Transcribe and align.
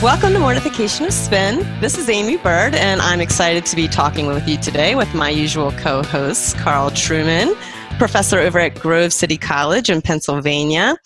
Welcome 0.00 0.32
to 0.34 0.38
Mortification 0.38 1.06
of 1.06 1.12
Spin. 1.12 1.58
This 1.80 1.98
is 1.98 2.08
Aimee 2.08 2.36
Byrd, 2.36 2.72
and 2.76 3.00
I'm 3.02 3.20
excited 3.20 3.66
to 3.66 3.74
be 3.74 3.88
talking 3.88 4.28
with 4.28 4.46
you 4.48 4.56
today 4.56 4.94
with 4.94 5.12
my 5.12 5.28
usual 5.28 5.72
co 5.72 6.04
host, 6.04 6.56
Carl 6.58 6.90
Trueman, 6.90 7.58
professor 7.98 8.38
over 8.38 8.60
at 8.60 8.76
Grove 8.76 9.12
City 9.12 9.36
College 9.36 9.90
in 9.90 10.00
Pennsylvania, 10.00 10.96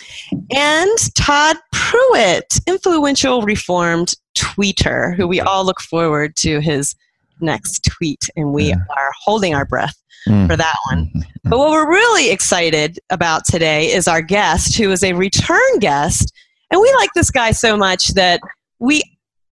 and 0.51 1.15
Todd 1.15 1.57
Pruitt, 1.73 2.61
influential 2.67 3.41
Reformed 3.41 4.13
tweeter, 4.37 5.17
who 5.17 5.27
we 5.27 5.41
all 5.41 5.65
look 5.65 5.81
forward 5.81 6.37
to 6.37 6.61
his 6.61 6.95
next 7.41 7.89
tweet, 7.91 8.29
and 8.37 8.53
we 8.53 8.75
are 8.75 9.13
holding 9.25 9.55
our 9.55 9.65
breath 9.65 9.97
mm. 10.29 10.47
for 10.47 10.55
that 10.55 10.77
one. 10.91 11.07
Mm-hmm. 11.07 11.49
But 11.49 11.59
what 11.59 11.71
we're 11.71 11.89
really 11.89 12.31
excited 12.31 12.99
about 13.09 13.47
today 13.47 13.91
is 13.91 14.07
our 14.07 14.21
guest, 14.21 14.77
who 14.77 14.91
is 14.91 15.03
a 15.03 15.15
return 15.15 15.79
guest. 15.79 16.31
And 16.71 16.79
we 16.79 16.95
like 16.97 17.15
this 17.15 17.31
guy 17.31 17.53
so 17.53 17.75
much 17.75 18.09
that 18.09 18.41
we 18.83 19.03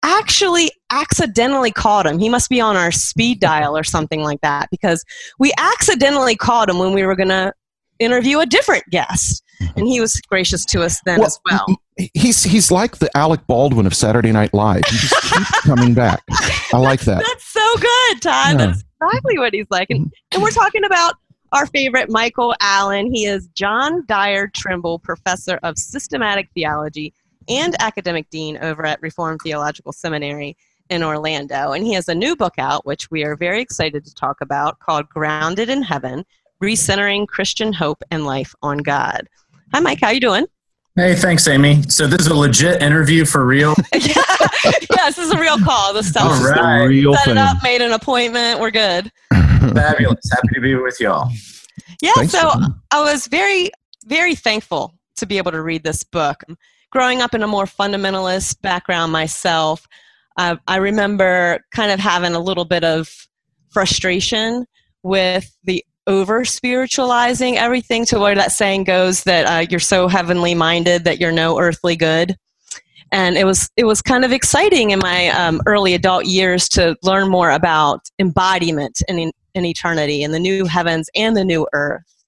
actually 0.02 0.72
accidentally 0.90 1.70
called 1.70 2.04
him. 2.04 2.18
He 2.18 2.28
must 2.28 2.50
be 2.50 2.60
on 2.60 2.76
our 2.76 2.90
speed 2.90 3.38
dial 3.38 3.76
or 3.76 3.84
something 3.84 4.22
like 4.22 4.40
that 4.40 4.68
because 4.70 5.04
we 5.38 5.52
accidentally 5.56 6.34
called 6.34 6.68
him 6.68 6.78
when 6.78 6.92
we 6.94 7.04
were 7.04 7.14
going 7.14 7.28
to 7.28 7.52
interview 8.00 8.40
a 8.40 8.46
different 8.46 8.82
guest. 8.90 9.44
Mm-hmm. 9.62 9.78
And 9.78 9.86
he 9.86 10.00
was 10.00 10.14
gracious 10.28 10.64
to 10.66 10.82
us 10.82 11.00
then 11.04 11.20
well, 11.20 11.26
as 11.28 11.38
well. 11.48 11.66
He's 12.14 12.42
he's 12.42 12.72
like 12.72 12.96
the 12.96 13.14
Alec 13.16 13.46
Baldwin 13.46 13.86
of 13.86 13.94
Saturday 13.94 14.32
Night 14.32 14.52
Live. 14.52 14.82
He 14.88 14.96
just 14.96 15.22
keeps 15.22 15.60
coming 15.60 15.94
back. 15.94 16.22
I 16.72 16.78
like 16.78 17.02
that. 17.02 17.22
That's 17.22 17.46
so 17.46 17.76
good, 17.76 18.22
Todd. 18.22 18.52
Yeah. 18.52 18.66
That's 18.66 18.82
exactly 19.00 19.38
what 19.38 19.54
he's 19.54 19.70
like. 19.70 19.90
And, 19.90 20.06
mm-hmm. 20.06 20.34
and 20.34 20.42
we're 20.42 20.50
talking 20.50 20.84
about 20.84 21.14
our 21.52 21.66
favorite 21.66 22.10
Michael 22.10 22.54
Allen. 22.60 23.12
He 23.12 23.26
is 23.26 23.48
John 23.48 24.04
Dyer 24.06 24.48
Trimble, 24.48 24.98
professor 24.98 25.60
of 25.62 25.78
systematic 25.78 26.48
theology 26.54 27.12
and 27.48 27.74
academic 27.80 28.28
dean 28.30 28.58
over 28.58 28.84
at 28.84 29.00
Reformed 29.02 29.40
Theological 29.42 29.92
Seminary 29.92 30.56
in 30.90 31.02
Orlando. 31.02 31.72
And 31.72 31.84
he 31.84 31.94
has 31.94 32.08
a 32.08 32.14
new 32.14 32.36
book 32.36 32.54
out, 32.58 32.84
which 32.84 33.10
we 33.10 33.24
are 33.24 33.36
very 33.36 33.60
excited 33.60 34.04
to 34.04 34.14
talk 34.14 34.40
about, 34.40 34.78
called 34.80 35.08
Grounded 35.08 35.70
in 35.70 35.82
Heaven 35.82 36.24
Recentering 36.62 37.26
Christian 37.26 37.72
Hope 37.72 38.02
and 38.10 38.26
Life 38.26 38.54
on 38.62 38.78
God. 38.78 39.26
Hi, 39.72 39.80
Mike. 39.80 40.00
How 40.00 40.10
you 40.10 40.20
doing? 40.20 40.46
Hey, 40.96 41.14
thanks, 41.14 41.46
Aimee. 41.46 41.82
So 41.88 42.06
this 42.06 42.22
is 42.22 42.26
a 42.26 42.34
legit 42.34 42.82
interview 42.82 43.24
for 43.24 43.46
real? 43.46 43.74
yeah. 43.94 44.22
yes, 44.90 45.16
this 45.16 45.18
is 45.18 45.30
a 45.30 45.38
real 45.38 45.58
call. 45.58 45.94
This 45.94 46.10
stuff 46.10 46.24
All 46.24 46.50
right. 46.50 46.84
real 46.84 47.14
set 47.14 47.28
it 47.28 47.36
up, 47.38 47.62
made 47.62 47.80
an 47.80 47.92
appointment. 47.92 48.60
We're 48.60 48.72
good. 48.72 49.10
Fabulous. 49.32 50.30
Happy 50.32 50.48
to 50.54 50.60
be 50.60 50.74
with 50.74 51.00
y'all. 51.00 51.30
Yeah, 52.02 52.12
Thanks 52.16 52.32
so 52.32 52.50
I 52.90 53.02
was 53.02 53.28
very, 53.28 53.70
very 54.06 54.34
thankful 54.34 54.94
to 55.16 55.26
be 55.26 55.38
able 55.38 55.52
to 55.52 55.62
read 55.62 55.84
this 55.84 56.02
book 56.02 56.42
growing 56.90 57.20
up 57.20 57.34
in 57.34 57.42
a 57.42 57.46
more 57.46 57.64
fundamentalist 57.64 58.60
background 58.60 59.12
myself, 59.12 59.86
uh, 60.36 60.56
I 60.66 60.76
remember 60.76 61.60
kind 61.72 61.92
of 61.92 62.00
having 62.00 62.34
a 62.34 62.40
little 62.40 62.64
bit 62.64 62.84
of 62.84 63.08
frustration 63.70 64.66
with 65.02 65.56
the 65.64 65.84
over 66.06 66.44
spiritualizing 66.44 67.56
everything 67.56 68.04
to 68.06 68.18
where 68.18 68.34
that 68.34 68.52
saying 68.52 68.84
goes 68.84 69.24
that 69.24 69.44
uh, 69.44 69.66
you're 69.70 69.78
so 69.78 70.08
heavenly 70.08 70.54
minded 70.54 71.04
that 71.04 71.20
you're 71.20 71.32
no 71.32 71.58
earthly 71.60 71.94
good. 71.94 72.36
And 73.12 73.36
it 73.36 73.44
was 73.44 73.68
it 73.76 73.84
was 73.84 74.02
kind 74.02 74.24
of 74.24 74.32
exciting 74.32 74.90
in 74.90 75.00
my 75.00 75.28
um, 75.28 75.60
early 75.66 75.94
adult 75.94 76.26
years 76.26 76.68
to 76.70 76.96
learn 77.02 77.28
more 77.28 77.50
about 77.50 78.00
embodiment 78.18 79.02
in, 79.08 79.32
in 79.54 79.64
eternity 79.64 80.22
and 80.22 80.32
the 80.32 80.38
new 80.38 80.64
heavens 80.64 81.08
and 81.14 81.36
the 81.36 81.44
new 81.44 81.66
earth 81.72 82.19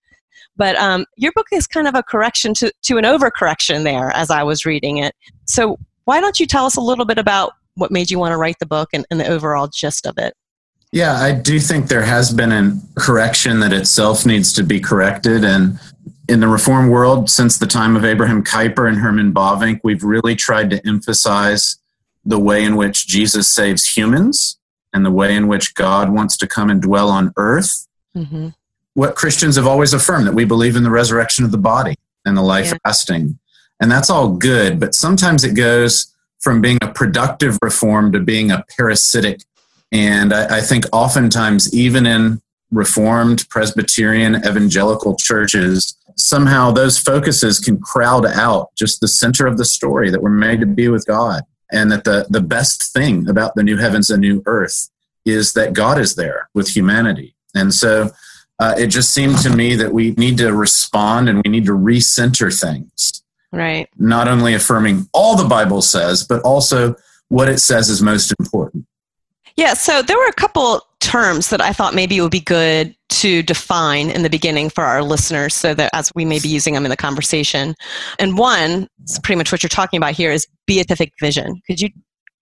but 0.57 0.77
um, 0.77 1.07
your 1.17 1.33
book 1.33 1.47
is 1.53 1.67
kind 1.67 1.89
of 1.89 1.95
a 1.95 2.03
correction 2.03 2.55
to, 2.55 2.73
to 2.83 2.99
an 2.99 3.05
overcorrection 3.05 3.85
there 3.85 4.11
as 4.11 4.31
I 4.31 4.43
was 4.43 4.67
reading 4.67 4.99
it. 4.99 5.15
So 5.47 5.79
why 6.05 6.21
don't 6.21 6.39
you 6.39 6.47
tell 6.47 6.67
us 6.67 6.77
a 6.77 6.81
little 6.81 7.05
bit 7.05 7.19
about 7.19 7.53
what 7.75 7.91
made 7.91 8.11
you 8.11 8.19
want 8.19 8.33
to 8.33 8.37
write 8.37 8.59
the 8.59 8.67
book 8.67 8.91
and, 8.93 9.07
and 9.11 9.19
the 9.19 9.27
overall 9.27 9.69
gist 9.69 10.07
of 10.07 10.19
it? 10.19 10.35
Yeah, 10.93 11.15
I 11.15 11.33
do 11.33 11.59
think 11.59 11.89
there 11.89 12.03
has 12.03 12.35
been 12.35 12.53
a 12.53 12.79
correction 12.99 13.61
that 13.61 13.73
itself 13.73 14.27
needs 14.27 14.53
to 14.55 14.62
be 14.62 14.79
corrected. 14.79 15.43
And 15.43 15.81
in 16.29 16.41
the 16.41 16.49
reform 16.49 16.91
world, 16.91 17.31
since 17.31 17.57
the 17.57 17.67
time 17.67 17.97
of 17.97 18.05
Abraham 18.05 18.45
Kuyper 18.45 18.87
and 18.87 18.99
Herman 18.99 19.33
Bavinck, 19.33 19.81
we've 19.83 20.05
really 20.05 20.37
tried 20.37 20.69
to 20.71 20.87
emphasize 20.87 21.79
the 22.27 22.39
way 22.39 22.62
in 22.62 22.77
which 22.77 23.07
Jesus 23.07 23.49
saves 23.49 23.97
humans 23.97 24.59
and 24.93 25.05
the 25.05 25.11
way 25.11 25.35
in 25.35 25.49
which 25.49 25.75
God 25.75 26.11
wants 26.11 26.37
to 26.37 26.47
come 26.47 26.69
and 26.69 26.83
dwell 26.83 27.09
on 27.09 27.33
earth. 27.39 27.89
Mm-hmm 28.15 28.49
what 28.95 29.17
Christians 29.17 29.57
have 29.57 29.67
always 29.67 29.93
affirmed 29.95 30.27
that 30.27 30.35
we 30.35 30.45
believe 30.45 30.77
in 30.77 30.83
the 30.83 30.91
resurrection 30.91 31.45
of 31.45 31.51
the 31.51 31.59
body 31.59 31.95
and 32.25 32.37
the 32.37 32.43
life 32.43 32.67
yeah. 32.67 32.79
lasting. 32.85 33.39
And 33.81 33.91
that's 33.91 34.11
all 34.11 34.29
good, 34.29 34.79
but 34.79 34.95
sometimes 34.95 35.45
it 35.45 35.55
goes 35.55 36.15
from 36.41 36.61
being 36.61 36.79
a 36.83 36.89
productive 36.89 37.59
reform 37.63 38.13
to 38.13 38.21
being 38.21 38.51
a 38.51 38.65
parasitic. 38.77 39.43
And 39.91 40.33
I, 40.33 40.59
I 40.59 40.61
think 40.61 40.85
oftentimes, 40.93 41.75
even 41.75 42.07
in 42.07 42.41
Reformed, 42.71 43.49
Presbyterian, 43.49 44.37
evangelical 44.37 45.17
churches, 45.17 45.97
somehow 46.17 46.71
those 46.71 46.99
focuses 46.99 47.59
can 47.59 47.79
crowd 47.79 48.27
out 48.27 48.75
just 48.77 49.01
the 49.01 49.09
center 49.09 49.47
of 49.47 49.59
the 49.59 49.65
story 49.65 50.11
that 50.11 50.23
we're 50.23 50.31
made 50.31 50.61
to 50.61 50.67
be 50.67 50.89
with 50.89 51.07
God. 51.07 51.43
And 51.71 51.91
that 51.91 52.05
the, 52.05 52.27
the 52.29 52.41
best 52.41 52.93
thing 52.93 53.29
about 53.29 53.55
the 53.55 53.63
new 53.63 53.79
heavens 53.79 54.11
and 54.11 54.21
new 54.21 54.43
earth 54.47 54.91
is 55.25 55.55
that 55.55 55.73
God 55.73 55.99
is 55.99 56.17
there 56.17 56.49
with 56.55 56.69
humanity. 56.69 57.35
And 57.55 57.73
so 57.73 58.11
uh, 58.62 58.75
it 58.78 58.87
just 58.87 59.12
seemed 59.12 59.37
to 59.39 59.50
me 59.50 59.75
that 59.75 59.93
we 59.93 60.12
need 60.12 60.39
to 60.39 60.53
respond 60.53 61.28
and 61.28 61.43
we 61.45 61.50
need 61.50 61.67
to 61.67 61.73
recenter 61.73 62.49
things. 62.56 63.25
Right. 63.50 63.89
Not 63.97 64.28
only 64.28 64.55
affirming 64.55 65.09
all 65.12 65.37
the 65.37 65.49
Bible 65.49 65.83
says, 65.83 66.23
but 66.23 66.41
also 66.43 66.95
what 67.28 67.49
it 67.49 67.59
says 67.59 67.89
is 67.89 68.00
most 68.00 68.33
important. 68.39 68.87
Yeah, 69.56 69.75
so 69.75 70.00
there 70.00 70.17
were 70.17 70.28
a 70.28 70.33
couple 70.33 70.81
terms 71.00 71.50
that 71.50 71.61
I 71.61 71.73
thought 71.73 71.93
maybe 71.93 72.17
it 72.17 72.23
would 72.23 72.31
be 72.31 72.41
good 72.41 72.95
to 73.09 73.43
define 73.43 74.11
in 74.11 74.23
the 74.23 74.31
beginning 74.31 74.71
for 74.71 74.84
our 74.84 75.03
listeners 75.03 75.55
so 75.55 75.75
that 75.75 75.91
as 75.93 76.12
we 76.15 76.25
may 76.25 76.39
be 76.39 76.49
using 76.49 76.75
them 76.75 76.87
in 76.87 76.91
the 76.91 76.97
conversation. 76.97 77.75
And 78.21 78.39
one, 78.39 78.87
it's 79.03 79.19
pretty 79.19 79.39
much 79.39 79.50
what 79.50 79.65
you're 79.65 79.69
talking 79.69 79.99
about 79.99 80.12
here, 80.12 80.31
is 80.31 80.47
beatific 80.67 81.12
vision. 81.21 81.61
Could 81.67 81.81
you 81.81 81.91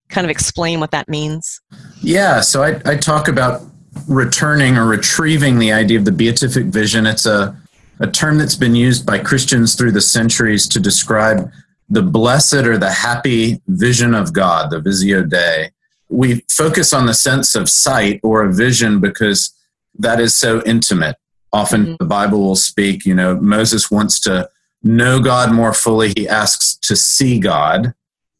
kind 0.09 0.23
of 0.23 0.29
explain 0.29 0.79
what 0.79 0.91
that 0.91 1.09
means? 1.09 1.59
Yeah, 1.99 2.41
so 2.41 2.61
I, 2.61 2.79
I 2.85 2.95
talk 2.95 3.27
about 3.27 3.63
returning 4.07 4.77
or 4.77 4.85
retrieving 4.85 5.59
the 5.59 5.71
idea 5.71 5.97
of 5.99 6.05
the 6.05 6.11
beatific 6.11 6.65
vision. 6.65 7.05
It's 7.05 7.25
a, 7.25 7.55
a 7.99 8.07
term 8.07 8.37
that's 8.37 8.55
been 8.55 8.75
used 8.75 9.05
by 9.05 9.19
Christians 9.19 9.75
through 9.75 9.91
the 9.91 10.01
centuries 10.01 10.67
to 10.69 10.79
describe 10.79 11.51
the 11.89 12.01
blessed 12.01 12.53
or 12.53 12.77
the 12.77 12.91
happy 12.91 13.61
vision 13.67 14.13
of 14.13 14.33
God, 14.33 14.71
the 14.71 14.79
visio 14.79 15.23
Dei. 15.23 15.71
We 16.09 16.43
focus 16.49 16.93
on 16.93 17.05
the 17.05 17.13
sense 17.13 17.53
of 17.55 17.69
sight 17.69 18.19
or 18.23 18.43
a 18.43 18.53
vision 18.53 18.99
because 18.99 19.53
that 19.99 20.19
is 20.19 20.35
so 20.35 20.61
intimate. 20.65 21.17
Often 21.53 21.83
mm-hmm. 21.83 21.95
the 21.99 22.05
Bible 22.05 22.39
will 22.39 22.55
speak, 22.55 23.05
you 23.05 23.13
know, 23.13 23.35
Moses 23.35 23.91
wants 23.91 24.19
to 24.21 24.49
know 24.83 25.19
God 25.19 25.53
more 25.53 25.73
fully. 25.73 26.13
He 26.15 26.27
asks 26.27 26.77
to 26.83 26.95
see 26.95 27.39
God. 27.39 27.93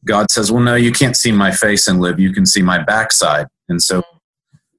God 0.04 0.30
says, 0.30 0.50
Well, 0.50 0.62
no, 0.62 0.74
you 0.74 0.92
can't 0.92 1.16
see 1.16 1.30
my 1.30 1.52
face 1.52 1.86
and 1.86 2.00
live. 2.00 2.18
You 2.18 2.32
can 2.32 2.46
see 2.46 2.62
my 2.62 2.78
backside. 2.82 3.46
And 3.68 3.82
so 3.82 4.00
mm-hmm 4.00 4.16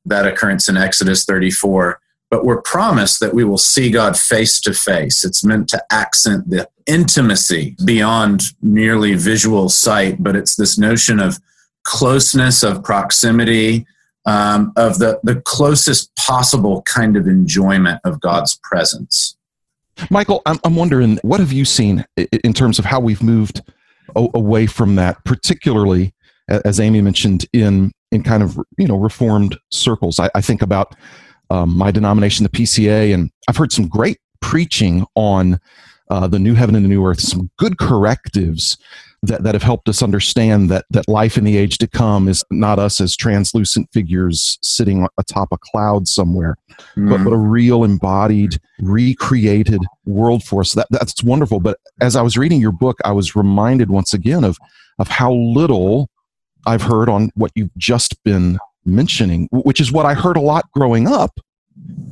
that 0.06 0.28
occurrence 0.28 0.70
in 0.70 0.78
Exodus 0.78 1.26
34. 1.26 2.00
But 2.30 2.46
we're 2.46 2.62
promised 2.62 3.20
that 3.20 3.34
we 3.34 3.44
will 3.44 3.60
see 3.60 3.92
God 3.92 4.18
face 4.18 4.60
to 4.62 4.74
face. 4.74 5.24
It's 5.24 5.44
meant 5.44 5.70
to 5.70 5.84
accent 5.92 6.50
the 6.50 6.68
intimacy 6.88 7.76
beyond 7.86 8.42
merely 8.62 9.14
visual 9.14 9.70
sight, 9.70 10.22
but 10.22 10.36
it's 10.36 10.56
this 10.56 10.78
notion 10.78 11.20
of 11.20 11.40
closeness, 11.84 12.64
of 12.64 12.84
proximity, 12.84 13.86
um, 14.26 14.74
of 14.78 15.00
the, 15.00 15.20
the 15.24 15.42
closest 15.42 16.16
possible 16.16 16.82
kind 16.84 17.18
of 17.18 17.28
enjoyment 17.28 18.00
of 18.04 18.20
God's 18.20 18.60
presence. 18.64 19.38
Michael, 20.10 20.42
I'm, 20.46 20.60
I'm 20.64 20.76
wondering, 20.76 21.20
what 21.22 21.40
have 21.40 21.52
you 21.52 21.66
seen 21.66 22.06
in 22.18 22.54
terms 22.54 22.80
of 22.80 22.86
how 22.86 23.00
we've 23.00 23.22
moved 23.22 23.62
away 24.16 24.66
from 24.66 24.96
that, 24.96 25.24
particularly 25.24 26.14
as 26.48 26.80
Aimee 26.80 27.02
mentioned 27.02 27.46
in 27.54 27.92
in 28.14 28.24
kind 28.24 28.44
of 28.44 28.58
you 28.78 28.88
know 28.88 28.96
reformed 28.96 29.58
circles. 29.72 30.20
I, 30.20 30.30
I 30.36 30.42
think 30.42 30.62
about 30.62 30.96
um, 31.50 31.76
my 31.76 31.92
denomination, 31.92 32.44
the 32.44 32.50
PCA, 32.50 33.14
and 33.14 33.30
I've 33.48 33.58
heard 33.58 33.72
some 33.72 33.88
great 33.88 34.20
preaching 34.42 35.06
on 35.16 35.60
uh, 36.10 36.28
the 36.28 36.40
new 36.40 36.54
heaven 36.54 36.76
and 36.76 36.86
the 36.86 36.90
new 36.90 37.06
earth, 37.06 37.22
some 37.22 37.50
good 37.58 37.78
correctives 37.78 38.78
that, 39.24 39.44
that 39.44 39.56
have 39.56 39.64
helped 39.64 39.88
us 39.88 40.04
understand 40.04 40.70
that 40.70 40.86
that 40.90 41.08
life 41.08 41.38
in 41.38 41.46
the 41.46 41.58
age 41.58 41.78
to 41.78 41.88
come 41.88 42.28
is 42.28 42.44
not 42.52 42.78
us 42.78 43.00
as 43.00 43.16
translucent 43.16 43.88
figures 43.94 44.60
sitting 44.62 45.08
atop 45.18 45.48
a 45.52 45.58
cloud 45.58 46.08
somewhere, 46.08 46.56
mm. 46.98 47.10
but, 47.10 47.24
but 47.24 47.34
a 47.34 47.38
real 47.38 47.84
embodied, 47.84 48.60
recreated 48.80 49.82
world 50.06 50.44
for 50.44 50.62
us. 50.62 50.74
That 50.74 50.88
that's 50.92 51.24
wonderful. 51.24 51.62
But 51.62 51.80
as 52.02 52.16
I 52.16 52.22
was 52.22 52.38
reading 52.38 52.60
your 52.60 52.74
book, 52.74 52.98
I 53.06 53.14
was 53.14 53.36
reminded 53.36 53.90
once 53.90 54.14
again 54.14 54.44
of 54.44 54.58
of 55.00 55.08
how 55.08 55.34
little 55.34 56.10
I've 56.66 56.82
heard 56.82 57.10
on 57.10 57.30
what 57.36 57.52
you've 57.56 57.76
just 57.78 58.22
been 58.24 58.58
mentioning, 58.86 59.48
which 59.52 59.80
is 59.80 59.92
what 59.92 60.06
I 60.06 60.14
heard 60.14 60.38
a 60.38 60.42
lot 60.42 60.72
growing 60.72 61.08
up. 61.08 61.40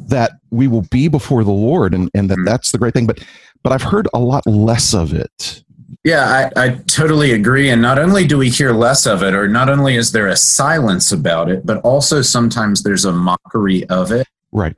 That 0.08 0.32
we 0.50 0.68
will 0.68 0.88
be 0.92 1.08
before 1.08 1.44
the 1.44 1.52
Lord, 1.52 1.94
and, 1.94 2.10
and 2.14 2.30
that 2.30 2.40
mm. 2.40 2.46
that's 2.46 2.72
the 2.72 2.78
great 2.78 2.94
thing. 2.94 3.06
But 3.06 3.24
but 3.64 3.72
I've 3.72 3.84
heard 3.84 4.08
a 4.14 4.20
lot 4.20 4.46
less 4.48 4.94
of 4.94 5.14
it 5.14 5.64
yeah, 6.04 6.50
I, 6.56 6.64
I 6.66 6.70
totally 6.88 7.32
agree. 7.32 7.70
And 7.70 7.82
not 7.82 8.00
only 8.00 8.26
do 8.26 8.38
we 8.38 8.50
hear 8.50 8.72
less 8.72 9.06
of 9.06 9.22
it, 9.22 9.34
or 9.34 9.48
not 9.48 9.70
only 9.70 9.96
is 9.96 10.12
there 10.12 10.28
a 10.28 10.36
silence 10.36 11.12
about 11.12 11.50
it, 11.50 11.66
but 11.66 11.78
also 11.82 12.22
sometimes 12.22 12.84
there's 12.84 13.06
a 13.06 13.12
mockery 13.12 13.86
of 13.86 14.12
it. 14.12 14.28
Right. 14.52 14.76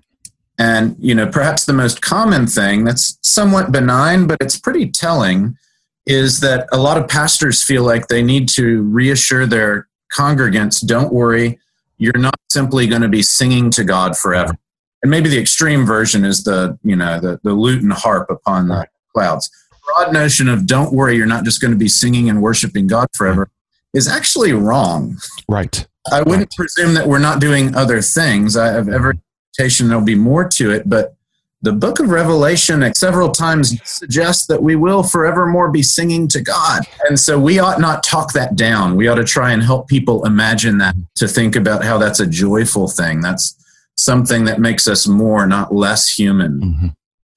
And, 0.60 0.96
you 1.00 1.16
know, 1.16 1.28
perhaps 1.28 1.66
the 1.66 1.74
most 1.74 2.02
common 2.02 2.46
thing 2.46 2.84
that's 2.84 3.18
somewhat 3.22 3.72
benign, 3.72 4.28
but 4.28 4.38
it's 4.42 4.60
pretty 4.60 4.90
telling 4.90 5.58
is 6.06 6.42
that 6.42 6.68
a 6.72 6.78
lot 6.78 6.98
of 6.98 7.08
pastors 7.08 7.64
feel 7.64 7.84
like 7.84 8.08
they 8.08 8.22
need 8.22 8.50
to 8.50 8.84
reassure 8.84 9.46
their 9.46 9.88
congregants 10.14 10.86
don't 10.86 11.14
worry, 11.14 11.60
you're 11.98 12.14
not 12.18 12.36
simply 12.52 12.88
going 12.88 13.02
to 13.02 13.08
be 13.08 13.22
singing 13.22 13.70
to 13.72 13.84
God 13.84 14.18
forever. 14.18 14.54
And 15.02 15.10
maybe 15.10 15.30
the 15.30 15.40
extreme 15.40 15.86
version 15.86 16.26
is 16.26 16.44
the, 16.44 16.78
you 16.84 16.96
know, 16.96 17.20
the, 17.20 17.40
the 17.44 17.54
lute 17.54 17.84
and 17.84 17.94
harp 17.94 18.30
upon 18.30 18.68
the 18.68 18.88
clouds 19.14 19.50
broad 19.86 20.14
notion 20.14 20.50
of 20.50 20.66
don't 20.66 20.94
worry, 20.94 21.16
you're 21.16 21.26
not 21.26 21.44
just 21.44 21.62
going 21.62 21.72
to 21.72 21.78
be 21.78 21.88
singing 21.88 22.30
and 22.30 22.42
worshiping 22.42 22.88
God 22.88 23.08
forever 23.16 23.50
is 23.94 24.08
actually 24.08 24.54
wrong. 24.54 25.18
Right. 25.48 25.86
I 26.12 26.22
wouldn't 26.22 26.52
right. 26.52 26.58
presume 26.58 26.94
that 26.96 27.08
we're 27.08 27.20
not 27.20 27.40
doing 27.40 27.76
other 27.76 28.02
things. 28.02 28.58
I 28.58 28.68
have 28.68 28.90
every 28.90 29.20
expectation 29.52 29.88
there'll 29.88 30.04
be 30.04 30.16
more 30.16 30.48
to 30.50 30.72
it, 30.72 30.90
but 30.90 31.16
the 31.64 31.72
book 31.72 32.00
of 32.00 32.10
Revelation 32.10 32.94
several 32.94 33.32
times 33.32 33.80
suggests 33.90 34.48
that 34.48 34.62
we 34.62 34.76
will 34.76 35.02
forevermore 35.02 35.72
be 35.72 35.82
singing 35.82 36.28
to 36.28 36.42
God. 36.42 36.84
And 37.08 37.18
so 37.18 37.40
we 37.40 37.58
ought 37.58 37.80
not 37.80 38.04
talk 38.04 38.34
that 38.34 38.58
down. 38.58 38.98
We 38.98 39.08
ought 39.08 39.16
to 39.16 39.24
try 39.24 39.54
and 39.54 39.64
help 39.64 39.88
people 39.88 40.26
imagine 40.26 40.78
that, 40.80 40.94
to 41.16 41.28
think 41.28 41.56
about 41.56 41.84
how 41.84 41.98
that's 41.98 42.20
a 42.20 42.28
joyful 42.28 42.90
thing. 42.90 43.22
That's 43.22 43.56
something 43.96 44.44
that 44.44 44.60
makes 44.60 44.90
us 44.90 45.08
more, 45.08 45.48
not 45.48 45.74
less 45.74 46.10
human. 46.10 46.60
Mm-hmm. 46.60 46.88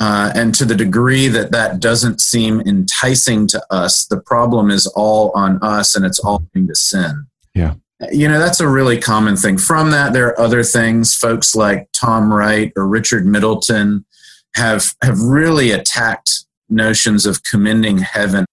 Uh, 0.00 0.32
and 0.34 0.55
to 0.56 0.64
the 0.64 0.75
degree 0.75 1.28
that 1.28 1.52
that 1.52 1.78
doesn't 1.78 2.20
seem 2.20 2.61
enticing 2.62 3.46
to 3.46 3.62
us, 3.70 4.06
the 4.06 4.20
problem 4.20 4.70
is 4.70 4.88
all 4.88 5.31
on 5.37 5.58
us 5.62 5.94
and 5.94 6.05
it's 6.05 6.19
all 6.19 6.43
into 6.55 6.75
sin. 6.75 7.26
Yeah. 7.55 7.75
You 8.12 8.28
know, 8.28 8.38
that's 8.38 8.61
a 8.61 8.69
really 8.69 8.99
common 8.99 9.37
thing. 9.37 9.56
From 9.56 9.90
that, 9.93 10.12
there 10.12 10.26
are 10.26 10.40
other 10.40 10.62
things. 10.62 11.14
Folks 11.14 11.55
like 11.55 11.88
Tom 11.93 12.31
Wright 12.31 12.73
or 12.76 12.87
Richard 12.87 13.25
Middleton 13.25 14.05
have, 14.56 14.94
have 15.03 15.20
really 15.20 15.70
attacked 15.70 16.44
notions 16.69 17.26
of 17.26 17.43
commending 17.43 17.99
heaven. 17.99 18.44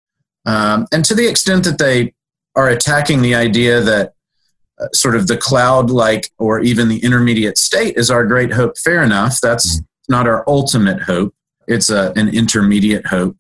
Um, 0.46 0.88
and 0.92 1.04
to 1.06 1.16
the 1.16 1.28
extent 1.28 1.64
that 1.64 1.80
they 1.80 2.14
are 2.56 2.70
attacking 2.70 3.22
the 3.22 3.34
idea 3.34 3.82
that 3.82 4.14
uh, 4.80 4.88
sort 4.94 5.16
of 5.16 5.28
the 5.28 5.38
cloud 5.38 5.90
like 5.90 6.30
or 6.38 6.60
even 6.60 6.88
the 6.88 7.04
intermediate 7.04 7.58
state 7.58 7.98
is 7.98 8.12
our 8.12 8.26
great 8.26 8.54
hope, 8.54 8.78
fair 8.78 9.02
enough. 9.04 9.40
That's. 9.42 9.80
Mm 9.80 9.86
not 10.10 10.28
our 10.28 10.44
ultimate 10.48 11.02
hope. 11.02 11.34
It's 11.68 11.90
a, 11.90 12.12
an 12.16 12.30
intermediate 12.30 13.08
hope. 13.08 13.38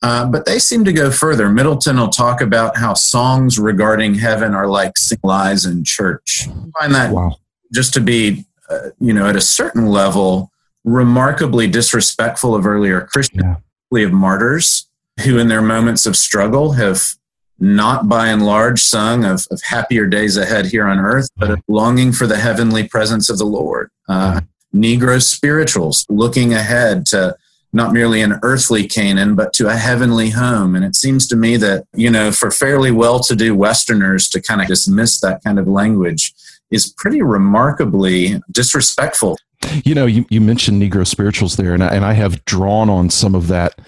Uh, 0.00 0.26
but 0.26 0.46
they 0.46 0.58
seem 0.58 0.84
to 0.84 0.92
go 0.92 1.10
further. 1.10 1.48
Middleton 1.48 1.96
will 1.96 2.08
talk 2.08 2.40
about 2.40 2.76
how 2.76 2.94
songs 2.94 3.58
regarding 3.58 4.14
heaven 4.14 4.54
are 4.54 4.68
like 4.68 4.96
sing 4.96 5.18
lies 5.24 5.64
in 5.64 5.82
church. 5.84 6.46
I 6.48 6.80
find 6.80 6.94
that 6.94 7.12
wow. 7.12 7.36
just 7.72 7.94
to 7.94 8.00
be, 8.00 8.44
uh, 8.70 8.90
you 9.00 9.12
know, 9.12 9.26
at 9.26 9.34
a 9.34 9.40
certain 9.40 9.86
level, 9.86 10.52
remarkably 10.88 11.66
disrespectful 11.66 12.54
of 12.54 12.66
earlier 12.66 13.02
Christians, 13.02 13.56
yeah. 13.92 14.02
of 14.04 14.12
martyrs 14.12 14.88
who, 15.24 15.38
in 15.38 15.48
their 15.48 15.62
moments 15.62 16.06
of 16.06 16.16
struggle, 16.16 16.72
have 16.72 17.14
not 17.58 18.08
by 18.08 18.28
and 18.28 18.44
large 18.44 18.80
sung 18.80 19.24
of, 19.24 19.46
of 19.50 19.60
happier 19.62 20.06
days 20.06 20.36
ahead 20.36 20.66
here 20.66 20.86
on 20.86 20.98
earth, 20.98 21.28
but 21.36 21.50
of 21.50 21.60
longing 21.68 22.12
for 22.12 22.26
the 22.26 22.36
heavenly 22.36 22.86
presence 22.86 23.28
of 23.28 23.38
the 23.38 23.44
Lord. 23.44 23.90
Uh, 24.08 24.40
Negro 24.74 25.20
spirituals 25.20 26.06
looking 26.08 26.54
ahead 26.54 27.04
to 27.06 27.36
not 27.72 27.92
merely 27.92 28.22
an 28.22 28.38
earthly 28.42 28.86
Canaan, 28.86 29.34
but 29.34 29.52
to 29.54 29.68
a 29.68 29.76
heavenly 29.76 30.30
home. 30.30 30.74
And 30.74 30.84
it 30.84 30.94
seems 30.94 31.26
to 31.28 31.36
me 31.36 31.56
that, 31.58 31.84
you 31.94 32.10
know, 32.10 32.30
for 32.32 32.50
fairly 32.50 32.90
well 32.90 33.20
to 33.20 33.34
do 33.34 33.54
Westerners 33.54 34.28
to 34.30 34.40
kind 34.40 34.62
of 34.62 34.68
dismiss 34.68 35.20
that 35.20 35.42
kind 35.44 35.58
of 35.58 35.66
language 35.66 36.32
is 36.70 36.92
pretty 36.96 37.22
remarkably 37.22 38.40
disrespectful. 38.50 39.38
You 39.84 39.94
know, 39.94 40.06
you, 40.06 40.24
you 40.30 40.40
mentioned 40.40 40.80
Negro 40.80 41.06
spirituals 41.06 41.56
there, 41.56 41.74
and 41.74 41.82
I, 41.82 41.88
and 41.88 42.04
I 42.04 42.12
have 42.12 42.44
drawn 42.44 42.88
on 42.88 43.10
some 43.10 43.34
of 43.34 43.48
that 43.48 43.80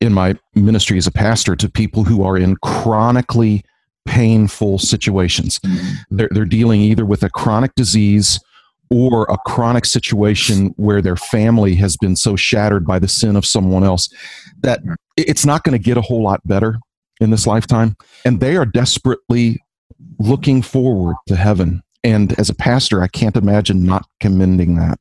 in 0.00 0.12
my 0.12 0.36
ministry 0.54 0.96
as 0.98 1.06
a 1.06 1.12
pastor 1.12 1.54
to 1.56 1.68
people 1.68 2.04
who 2.04 2.22
are 2.24 2.36
in 2.36 2.56
chronically 2.56 3.62
painful 4.06 4.78
situations. 4.78 5.58
Mm-hmm. 5.60 6.16
They're, 6.16 6.28
they're 6.30 6.44
dealing 6.44 6.80
either 6.80 7.04
with 7.04 7.22
a 7.22 7.30
chronic 7.30 7.74
disease 7.74 8.40
or 8.90 9.24
a 9.24 9.36
chronic 9.46 9.84
situation 9.84 10.72
where 10.76 11.02
their 11.02 11.16
family 11.16 11.74
has 11.74 11.96
been 11.96 12.16
so 12.16 12.34
shattered 12.34 12.86
by 12.86 12.98
the 12.98 13.08
sin 13.08 13.36
of 13.36 13.44
someone 13.44 13.84
else 13.84 14.08
that 14.60 14.80
it's 15.16 15.44
not 15.44 15.62
going 15.62 15.78
to 15.78 15.82
get 15.82 15.98
a 15.98 16.02
whole 16.02 16.22
lot 16.22 16.40
better 16.46 16.78
in 17.20 17.30
this 17.30 17.46
lifetime. 17.46 17.96
And 18.24 18.40
they 18.40 18.56
are 18.56 18.64
desperately 18.64 19.62
looking 20.18 20.62
forward 20.62 21.16
to 21.26 21.36
heaven. 21.36 21.82
And 22.02 22.38
as 22.38 22.48
a 22.48 22.54
pastor, 22.54 23.02
I 23.02 23.08
can't 23.08 23.36
imagine 23.36 23.84
not 23.84 24.06
commending 24.20 24.76
that. 24.76 24.98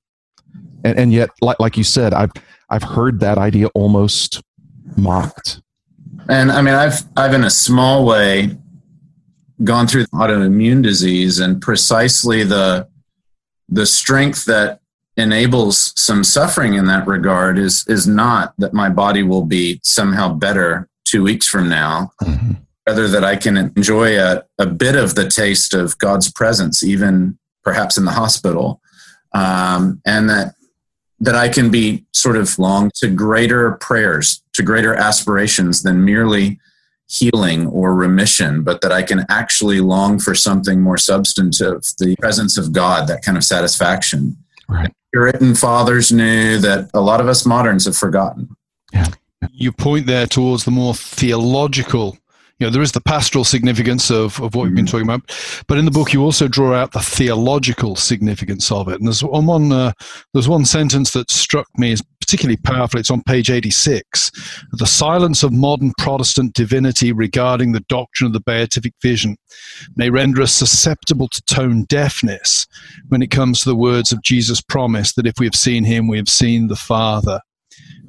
And, 0.87 0.99
and 0.99 1.13
yet, 1.13 1.29
like, 1.41 1.59
like 1.59 1.77
you 1.77 1.83
said, 1.83 2.13
I've, 2.13 2.31
I've 2.69 2.83
heard 2.83 3.19
that 3.19 3.37
idea 3.37 3.67
almost 3.67 4.41
mocked. 4.95 5.61
And 6.29 6.51
I 6.51 6.61
mean, 6.61 6.73
I've, 6.73 7.01
I've 7.15 7.33
in 7.33 7.43
a 7.43 7.49
small 7.49 8.05
way 8.05 8.57
gone 9.63 9.87
through 9.87 10.05
autoimmune 10.07 10.83
disease 10.83 11.39
and 11.39 11.61
precisely 11.61 12.43
the 12.43 12.87
the 13.69 13.85
strength 13.85 14.45
that 14.45 14.79
enables 15.17 15.94
some 15.99 16.23
suffering 16.23 16.75
in 16.75 16.85
that 16.85 17.07
regard 17.07 17.57
is 17.57 17.83
is 17.87 18.07
not 18.07 18.53
that 18.59 18.73
my 18.73 18.87
body 18.87 19.23
will 19.23 19.44
be 19.44 19.79
somehow 19.83 20.31
better 20.31 20.87
two 21.06 21.23
weeks 21.23 21.47
from 21.47 21.67
now 21.67 22.11
mm-hmm. 22.21 22.51
rather 22.87 23.07
that 23.07 23.23
i 23.23 23.35
can 23.35 23.57
enjoy 23.57 24.19
a, 24.19 24.44
a 24.59 24.65
bit 24.67 24.95
of 24.95 25.15
the 25.15 25.27
taste 25.27 25.73
of 25.73 25.97
god's 25.97 26.31
presence 26.31 26.83
even 26.83 27.37
perhaps 27.63 27.97
in 27.97 28.06
the 28.06 28.11
hospital 28.11 28.79
um, 29.33 30.01
and 30.06 30.29
that 30.29 30.53
that 31.19 31.36
i 31.36 31.50
can 31.50 31.69
be 31.69 32.06
sort 32.14 32.36
of 32.36 32.57
long 32.59 32.92
to 32.95 33.09
greater 33.09 33.74
prayers 33.74 34.42
to 34.54 34.64
greater 34.64 34.94
aspirations 34.94 35.83
than 35.83 36.04
merely 36.04 36.59
healing 37.07 37.68
or 37.68 37.95
remission, 37.95 38.64
but 38.64 38.81
that 38.81 38.92
I 38.92 39.02
can 39.02 39.26
actually 39.30 39.80
long 39.80 40.19
for 40.19 40.36
something 40.36 40.81
more 40.81 40.97
substantive, 40.97 41.83
the 42.00 42.16
presence 42.19 42.57
of 42.57 42.74
God, 42.74 43.07
that 43.07 43.24
kind 43.24 43.38
of 43.38 43.44
satisfaction. 43.44 44.38
Right. 44.68 44.94
Puritan 45.14 45.56
fathers 45.56 46.12
knew 46.12 46.57
that 46.59 46.90
a 46.94 47.00
lot 47.00 47.21
of 47.21 47.28
us 47.28 47.45
moderns 47.45 47.86
have 47.86 47.95
forgotten. 47.95 48.56
Yeah. 48.92 49.07
You 49.52 49.71
point 49.71 50.06
there 50.06 50.28
towards 50.28 50.66
the 50.66 50.71
more 50.71 50.94
theological 50.94 52.18
you 52.59 52.66
know, 52.66 52.71
there 52.71 52.81
is 52.81 52.92
the 52.92 53.02
pastoral 53.02 53.44
significance 53.44 54.09
of, 54.09 54.42
of 54.42 54.56
what 54.56 54.64
we've 54.64 54.76
been 54.76 54.85
mm. 54.85 54.92
talking 54.92 55.07
about, 55.07 55.21
but 55.68 55.78
in 55.78 55.85
the 55.85 55.92
book 55.92 56.14
you 56.14 56.23
also 56.23 56.47
draw 56.47 56.73
out 56.73 56.92
the 56.92 56.99
theological 56.99 57.95
significance 57.95 58.71
of 58.71 58.87
it. 58.87 58.95
And 58.95 59.07
there's 59.07 59.23
one, 59.23 59.71
uh, 59.71 59.92
there's 60.33 60.49
one 60.49 60.66
sentence 60.66 61.11
that 61.11 61.30
struck 61.30 61.68
me 61.78 61.92
as 61.92 62.02
particularly 62.19 62.57
powerful. 62.57 62.99
It's 62.99 63.11
on 63.11 63.21
page 63.21 63.49
86. 63.49 64.31
The 64.73 64.87
silence 64.87 65.44
of 65.44 65.54
modern 65.54 65.94
Protestant 65.97 66.54
divinity 66.54 67.11
regarding 67.14 67.71
the 67.71 67.85
doctrine 67.87 68.28
of 68.28 68.33
the 68.33 68.42
beatific 68.42 68.94
vision 69.02 69.37
may 69.95 70.09
render 70.09 70.42
us 70.42 70.52
susceptible 70.52 71.30
to 71.30 71.42
tone 71.44 71.85
deafness 71.85 72.68
when 73.07 73.21
it 73.21 73.31
comes 73.31 73.61
to 73.61 73.69
the 73.69 73.76
words 73.76 74.11
of 74.11 74.23
Jesus' 74.23 74.61
promise 74.61 75.14
that 75.14 75.28
if 75.28 75.35
we 75.40 75.45
have 75.45 75.56
seen 75.56 75.83
him, 75.83 76.07
we 76.07 76.18
have 76.18 76.30
seen 76.30 76.68
the 76.68 76.76
Father. 76.76 77.40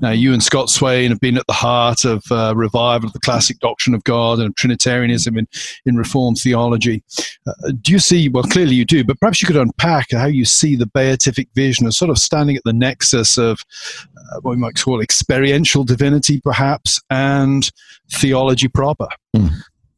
Now, 0.01 0.11
you 0.11 0.33
and 0.33 0.43
Scott 0.43 0.71
Swain 0.71 1.11
have 1.11 1.21
been 1.21 1.37
at 1.37 1.47
the 1.47 1.53
heart 1.53 2.05
of 2.05 2.23
uh, 2.31 2.55
revival 2.55 3.09
of 3.09 3.13
the 3.13 3.21
classic 3.21 3.59
doctrine 3.59 3.95
of 3.95 4.05
God 4.05 4.39
and 4.39 4.57
Trinitarianism 4.57 5.37
in, 5.37 5.49
in 5.87 5.97
Reformed 5.97 6.39
theology. 6.39 7.03
Uh, 7.47 7.73
do 7.81 7.93
you 7.93 7.99
see, 7.99 8.29
well, 8.29 8.45
clearly 8.45 8.77
you 8.77 8.85
do, 8.85 9.03
but 9.03 9.19
perhaps 9.19 9.43
you 9.43 9.47
could 9.47 9.57
unpack 9.57 10.13
how 10.13 10.27
you 10.27 10.45
see 10.45 10.77
the 10.77 10.87
beatific 10.87 11.49
vision 11.55 11.87
as 11.87 11.97
sort 11.97 12.11
of 12.11 12.19
standing 12.19 12.57
at 12.57 12.63
the 12.65 12.73
nexus 12.73 13.37
of 13.39 13.61
uh, 13.97 14.41
what 14.43 14.53
we 14.53 14.57
might 14.57 14.77
call 14.77 15.01
experiential 15.01 15.83
divinity, 15.83 16.41
perhaps, 16.41 17.01
and 17.11 17.71
theology 18.11 18.69
proper. 18.69 19.09
Mm. 19.37 19.51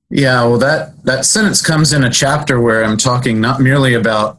Yeah, 0.08 0.42
well, 0.44 0.58
that, 0.58 1.04
that 1.04 1.24
sentence 1.24 1.64
comes 1.64 1.92
in 1.92 2.04
a 2.04 2.10
chapter 2.10 2.60
where 2.60 2.82
I'm 2.84 2.96
talking 2.96 3.40
not 3.40 3.60
merely 3.60 3.94
about 3.94 4.38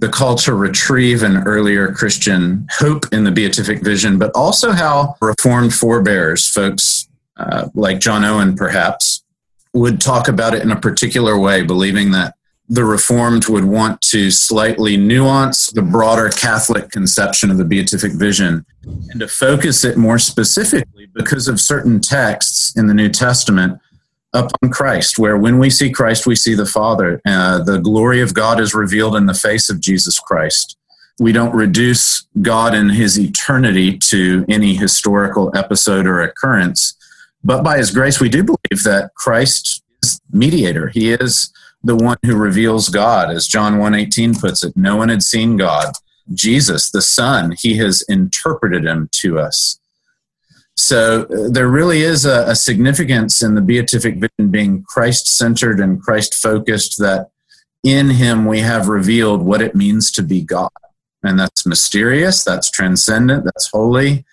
the 0.00 0.08
call 0.08 0.34
to 0.34 0.54
retrieve 0.54 1.22
an 1.22 1.38
earlier 1.46 1.92
Christian 1.92 2.66
hope 2.78 3.04
in 3.12 3.24
the 3.24 3.30
beatific 3.30 3.82
vision, 3.82 4.18
but 4.18 4.32
also 4.34 4.72
how 4.72 5.14
Reformed 5.20 5.74
forebears, 5.74 6.48
folks 6.48 7.08
uh, 7.36 7.68
like 7.74 8.00
John 8.00 8.24
Owen 8.24 8.56
perhaps, 8.56 9.22
would 9.74 10.00
talk 10.00 10.26
about 10.28 10.54
it 10.54 10.62
in 10.62 10.70
a 10.72 10.80
particular 10.80 11.38
way, 11.38 11.62
believing 11.62 12.12
that 12.12 12.34
the 12.68 12.84
Reformed 12.84 13.46
would 13.48 13.64
want 13.64 14.00
to 14.00 14.30
slightly 14.30 14.96
nuance 14.96 15.66
the 15.66 15.82
broader 15.82 16.30
Catholic 16.30 16.90
conception 16.90 17.50
of 17.50 17.58
the 17.58 17.64
beatific 17.64 18.12
vision 18.12 18.64
and 19.10 19.20
to 19.20 19.28
focus 19.28 19.84
it 19.84 19.96
more 19.96 20.18
specifically 20.18 21.08
because 21.14 21.46
of 21.46 21.60
certain 21.60 22.00
texts 22.00 22.76
in 22.76 22.86
the 22.86 22.94
New 22.94 23.08
Testament 23.08 23.78
upon 24.32 24.70
Christ, 24.70 25.18
where 25.18 25.36
when 25.36 25.58
we 25.58 25.70
see 25.70 25.90
Christ, 25.90 26.26
we 26.26 26.36
see 26.36 26.54
the 26.54 26.66
Father. 26.66 27.20
Uh, 27.26 27.62
the 27.62 27.78
glory 27.78 28.20
of 28.20 28.34
God 28.34 28.60
is 28.60 28.74
revealed 28.74 29.16
in 29.16 29.26
the 29.26 29.34
face 29.34 29.68
of 29.68 29.80
Jesus 29.80 30.18
Christ. 30.18 30.76
We 31.18 31.32
don't 31.32 31.54
reduce 31.54 32.26
God 32.40 32.74
and 32.74 32.90
his 32.90 33.18
eternity 33.18 33.98
to 33.98 34.44
any 34.48 34.74
historical 34.74 35.54
episode 35.54 36.06
or 36.06 36.22
occurrence, 36.22 36.96
but 37.44 37.62
by 37.62 37.78
his 37.78 37.90
grace, 37.90 38.20
we 38.20 38.28
do 38.28 38.42
believe 38.42 38.82
that 38.84 39.10
Christ 39.16 39.82
is 40.02 40.20
mediator. 40.32 40.88
He 40.88 41.12
is 41.12 41.52
the 41.82 41.96
one 41.96 42.18
who 42.24 42.36
reveals 42.36 42.88
God, 42.88 43.30
as 43.30 43.46
John 43.46 43.78
1:18 43.78 44.34
puts 44.34 44.62
it. 44.62 44.76
No 44.76 44.96
one 44.96 45.08
had 45.08 45.22
seen 45.22 45.56
God. 45.56 45.92
Jesus, 46.32 46.90
the 46.90 47.02
Son, 47.02 47.54
he 47.58 47.76
has 47.78 48.02
interpreted 48.08 48.84
him 48.84 49.08
to 49.12 49.38
us. 49.38 49.79
So 50.80 51.24
uh, 51.24 51.50
there 51.50 51.68
really 51.68 52.00
is 52.00 52.24
a, 52.24 52.44
a, 52.48 52.56
significance 52.56 53.42
in 53.42 53.54
the 53.54 53.60
beatific 53.60 54.14
vision 54.14 54.50
being 54.50 54.82
Christ 54.84 55.26
centered 55.36 55.78
and 55.78 56.00
Christ 56.00 56.34
focused, 56.34 56.98
that 56.98 57.30
in 57.84 58.08
him 58.08 58.46
we 58.46 58.60
have 58.60 58.88
revealed 58.88 59.42
what 59.42 59.60
it 59.60 59.74
means 59.74 60.10
to 60.12 60.22
be 60.22 60.40
God. 60.40 60.70
And 61.22 61.38
that's 61.38 61.66
mysterious, 61.66 62.44
that's 62.44 62.70
transcendent, 62.70 63.44
that's 63.44 63.68
holy, 63.70 64.24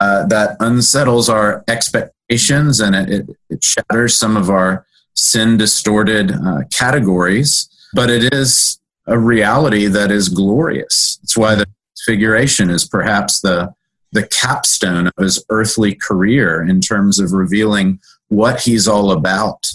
uh, 0.00 0.24
that 0.26 0.56
unsettles 0.60 1.28
our 1.28 1.62
expectations 1.68 2.80
and 2.80 2.96
it, 2.96 3.10
it, 3.10 3.36
it 3.50 3.62
shatters 3.62 4.16
some 4.16 4.38
of 4.38 4.48
our 4.48 4.86
sin 5.14 5.58
distorted 5.58 6.32
uh, 6.32 6.62
categories, 6.72 7.68
but 7.92 8.08
it 8.08 8.32
is 8.32 8.80
a 9.06 9.18
reality 9.18 9.88
that 9.88 10.10
is 10.10 10.30
glorious. 10.30 11.18
It's 11.22 11.36
why 11.36 11.54
the 11.54 11.66
figuration 12.06 12.70
is 12.70 12.86
perhaps 12.86 13.40
the 13.42 13.74
the 14.12 14.26
capstone 14.26 15.06
of 15.06 15.14
his 15.18 15.44
earthly 15.48 15.94
career 15.94 16.62
in 16.62 16.80
terms 16.80 17.18
of 17.18 17.32
revealing 17.32 17.98
what 18.28 18.60
he's 18.60 18.86
all 18.86 19.10
about, 19.10 19.72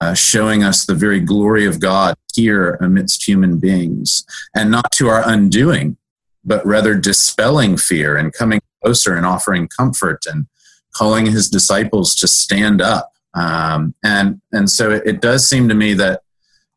uh, 0.00 0.14
showing 0.14 0.62
us 0.62 0.84
the 0.84 0.94
very 0.94 1.20
glory 1.20 1.66
of 1.66 1.80
God 1.80 2.14
here 2.34 2.78
amidst 2.80 3.26
human 3.26 3.58
beings, 3.58 4.24
and 4.54 4.70
not 4.70 4.92
to 4.92 5.08
our 5.08 5.26
undoing, 5.26 5.96
but 6.44 6.64
rather 6.64 6.94
dispelling 6.94 7.76
fear 7.76 8.16
and 8.16 8.32
coming 8.32 8.60
closer 8.82 9.16
and 9.16 9.26
offering 9.26 9.68
comfort 9.68 10.24
and 10.26 10.46
calling 10.94 11.26
his 11.26 11.48
disciples 11.48 12.14
to 12.14 12.28
stand 12.28 12.80
up. 12.80 13.12
Um, 13.34 13.94
and 14.02 14.40
and 14.52 14.68
so 14.68 14.90
it, 14.90 15.02
it 15.06 15.20
does 15.20 15.48
seem 15.48 15.68
to 15.68 15.74
me 15.74 15.94
that 15.94 16.22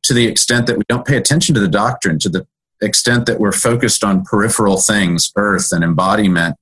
to 0.04 0.14
the 0.14 0.28
extent 0.28 0.68
that 0.68 0.78
we 0.78 0.84
don't 0.88 1.08
pay 1.08 1.18
attention 1.18 1.56
to 1.56 1.62
the 1.62 1.68
doctrine, 1.68 2.20
to 2.20 2.30
the 2.30 2.46
extent 2.82 3.26
that 3.26 3.40
we're 3.40 3.54
focused 3.54 4.04
on 4.04 4.24
peripheral 4.24 4.78
things, 4.78 5.32
earth 5.36 5.72
and 5.72 5.84
embodiment, 5.84 6.58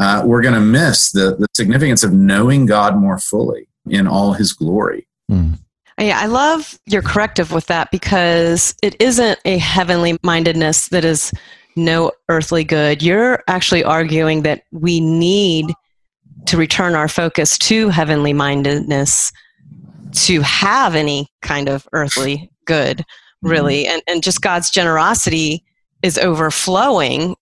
uh, 0.00 0.22
we're 0.24 0.42
going 0.42 0.54
to 0.54 0.60
miss 0.60 1.12
the, 1.12 1.36
the 1.36 1.46
significance 1.54 2.02
of 2.02 2.12
knowing 2.12 2.66
God 2.66 2.96
more 2.96 3.18
fully 3.18 3.68
in 3.88 4.06
all 4.06 4.32
his 4.32 4.52
glory. 4.52 5.06
Mm. 5.30 5.58
Yeah, 5.98 6.18
I 6.18 6.26
love 6.26 6.78
your 6.86 7.02
corrective 7.02 7.52
with 7.52 7.66
that 7.66 7.90
because 7.90 8.74
it 8.82 8.96
isn't 9.00 9.38
a 9.44 9.58
heavenly 9.58 10.16
mindedness 10.22 10.88
that 10.88 11.04
is 11.04 11.32
no 11.76 12.12
earthly 12.30 12.64
good. 12.64 13.02
You're 13.02 13.44
actually 13.46 13.84
arguing 13.84 14.42
that 14.42 14.62
we 14.72 14.98
need 14.98 15.74
to 16.46 16.56
return 16.56 16.94
our 16.94 17.08
focus 17.08 17.58
to 17.58 17.90
heavenly 17.90 18.32
mindedness 18.32 19.30
to 20.12 20.40
have 20.40 20.94
any 20.94 21.28
kind 21.42 21.68
of 21.68 21.86
earthly 21.92 22.50
good 22.64 23.04
really 23.42 23.84
mm-hmm. 23.84 23.94
and, 23.94 24.02
and 24.06 24.22
just 24.22 24.42
god's 24.42 24.70
generosity 24.70 25.64
is 26.02 26.18
overflowing 26.18 27.34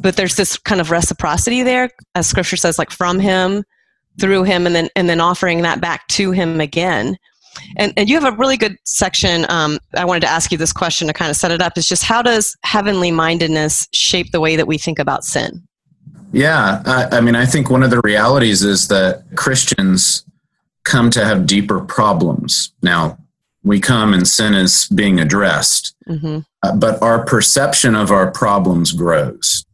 but 0.00 0.16
there's 0.16 0.36
this 0.36 0.58
kind 0.58 0.80
of 0.80 0.90
reciprocity 0.90 1.62
there 1.62 1.90
as 2.14 2.26
scripture 2.26 2.56
says 2.56 2.78
like 2.78 2.90
from 2.90 3.18
him 3.18 3.64
through 4.20 4.42
him 4.42 4.66
and 4.66 4.74
then 4.74 4.88
and 4.96 5.08
then 5.08 5.20
offering 5.20 5.62
that 5.62 5.80
back 5.80 6.06
to 6.08 6.30
him 6.30 6.60
again 6.60 7.16
and, 7.76 7.92
and 7.96 8.08
you 8.08 8.18
have 8.18 8.32
a 8.32 8.36
really 8.36 8.56
good 8.56 8.76
section 8.84 9.46
um, 9.48 9.78
i 9.96 10.04
wanted 10.04 10.20
to 10.20 10.30
ask 10.30 10.52
you 10.52 10.58
this 10.58 10.72
question 10.72 11.06
to 11.06 11.12
kind 11.12 11.30
of 11.30 11.36
set 11.36 11.50
it 11.50 11.62
up 11.62 11.76
is 11.76 11.86
just 11.86 12.04
how 12.04 12.22
does 12.22 12.56
heavenly 12.62 13.10
mindedness 13.10 13.86
shape 13.92 14.30
the 14.32 14.40
way 14.40 14.56
that 14.56 14.66
we 14.66 14.78
think 14.78 14.98
about 14.98 15.24
sin 15.24 15.66
yeah, 16.32 16.82
I, 16.86 17.18
I 17.18 17.20
mean, 17.20 17.34
I 17.34 17.46
think 17.46 17.70
one 17.70 17.82
of 17.82 17.90
the 17.90 18.00
realities 18.04 18.62
is 18.62 18.88
that 18.88 19.24
Christians 19.36 20.24
come 20.84 21.10
to 21.10 21.24
have 21.24 21.46
deeper 21.46 21.80
problems. 21.80 22.72
Now, 22.82 23.18
we 23.62 23.80
come 23.80 24.14
and 24.14 24.26
sin 24.26 24.54
is 24.54 24.86
being 24.94 25.20
addressed, 25.20 25.94
mm-hmm. 26.08 26.38
uh, 26.62 26.76
but 26.76 27.02
our 27.02 27.24
perception 27.24 27.94
of 27.94 28.10
our 28.10 28.30
problems 28.30 28.92
grows. 28.92 29.64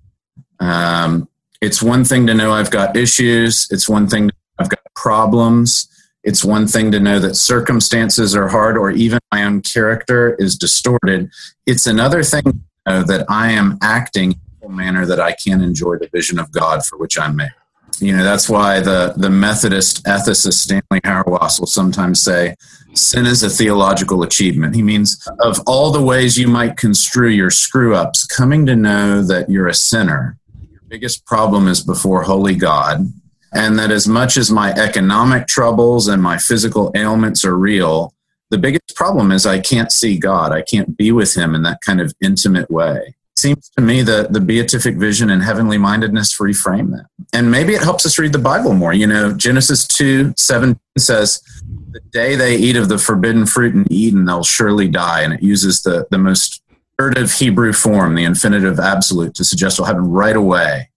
Um, 0.61 1.29
it's 1.61 1.83
one 1.83 2.05
thing 2.05 2.27
to 2.27 2.35
know 2.35 2.53
I've 2.53 2.71
got 2.71 2.97
issues. 2.97 3.67
It's 3.71 3.89
one 3.89 4.09
thing 4.09 4.31
I've 4.59 4.69
got 4.69 4.81
problems. 4.95 5.89
It's 6.23 6.45
one 6.45 6.67
thing 6.67 6.91
to 6.93 7.01
know 7.01 7.19
that 7.21 7.37
circumstances 7.37 8.35
are 8.35 8.49
hard 8.49 8.77
or 8.77 8.91
even 8.91 9.19
my 9.33 9.45
own 9.45 9.63
character 9.63 10.35
is 10.41 10.57
distorted. 10.57 11.31
It's 11.67 11.87
another 11.87 12.23
thing 12.23 12.65
that 12.85 13.25
I 13.29 13.53
am 13.53 13.79
acting 13.83 14.33
in 14.63 14.71
a 14.71 14.73
manner 14.73 15.07
that 15.07 15.21
I 15.21 15.33
can 15.33 15.63
enjoy 15.63 15.99
the 15.99 16.09
vision 16.13 16.39
of 16.39 16.51
God 16.53 16.85
for 16.85 16.99
which 16.99 17.19
I'm 17.19 17.37
made. 17.37 17.51
You 17.99 18.15
know, 18.15 18.25
that's 18.25 18.49
why 18.49 18.81
the, 18.81 19.15
the 19.17 19.31
Methodist 19.31 20.05
ethicist 20.05 20.55
Stanley 20.55 21.01
Hauerwas 21.05 21.59
will 21.59 21.67
sometimes 21.67 22.23
say, 22.23 22.57
sin 22.93 23.25
is 23.25 23.43
a 23.43 23.49
theological 23.49 24.23
achievement. 24.23 24.75
He 24.75 24.83
means, 24.83 25.27
of 25.41 25.61
all 25.67 25.91
the 25.93 26.03
ways 26.03 26.37
you 26.37 26.49
might 26.49 26.77
construe 26.77 27.31
your 27.31 27.51
screw 27.51 27.95
ups, 27.95 28.27
coming 28.27 28.67
to 28.67 28.77
know 28.77 29.23
that 29.23 29.49
you're 29.49 29.69
a 29.69 29.75
sinner, 29.75 30.39
biggest 30.89 31.25
problem 31.27 31.69
is 31.69 31.83
before 31.83 32.23
holy 32.23 32.55
God, 32.55 33.13
and 33.53 33.79
that 33.79 33.91
as 33.91 34.07
much 34.07 34.37
as 34.37 34.51
my 34.51 34.73
economic 34.73 35.47
troubles 35.47 36.09
and 36.09 36.23
my 36.23 36.39
physical 36.39 36.93
ailments 36.95 37.45
are 37.45 37.57
real, 37.57 38.13
the 38.51 38.59
biggest 38.59 38.95
problem 38.95 39.33
is 39.33 39.47
I 39.47 39.61
can't 39.61 39.91
see 39.91 40.19
God. 40.19 40.53
I 40.53 40.63
can't 40.63 40.97
be 40.97 41.13
with 41.13 41.35
Him 41.35 41.55
in 41.55 41.63
that 41.63 41.81
kind 41.85 42.01
of 42.01 42.15
intimate 42.21 42.71
way 42.71 43.17
seems 43.39 43.71
to 43.77 43.83
me 43.83 44.03
that 44.03 44.33
the 44.33 44.41
beatific 44.41 44.97
vision 44.97 45.31
and 45.31 45.43
heavenly 45.43 45.79
mindedness 45.79 46.39
reframe 46.39 46.91
that. 46.93 47.07
And 47.33 47.51
maybe 47.51 47.75
it 47.75 47.83
helps 47.83 48.07
us 48.07 48.19
read 48.19 48.33
the 48.33 48.39
Bible 48.39 48.73
more. 48.73 48.93
You 48.93 49.07
know, 49.07 49.33
Genesis 49.33 49.87
2 49.87 50.35
7 50.37 50.79
says, 50.97 51.43
The 51.91 52.01
day 52.13 52.35
they 52.35 52.57
eat 52.57 52.77
of 52.77 52.89
the 52.89 52.99
forbidden 52.99 53.47
fruit 53.47 53.75
in 53.75 53.91
Eden, 53.93 54.25
they'll 54.25 54.45
surely 54.45 54.89
die. 54.89 55.23
And 55.23 55.35
it 55.35 55.43
uses 55.43 55.83
the, 55.83 56.07
the 56.11 56.19
most 56.19 56.63
assertive 56.99 57.33
Hebrew 57.33 57.73
form, 57.73 58.15
the 58.15 58.25
infinitive 58.25 58.79
absolute, 58.79 59.35
to 59.35 59.45
suggest 59.45 59.77
it'll 59.77 59.87
happen 59.87 60.11
right 60.11 60.37
away. 60.37 60.91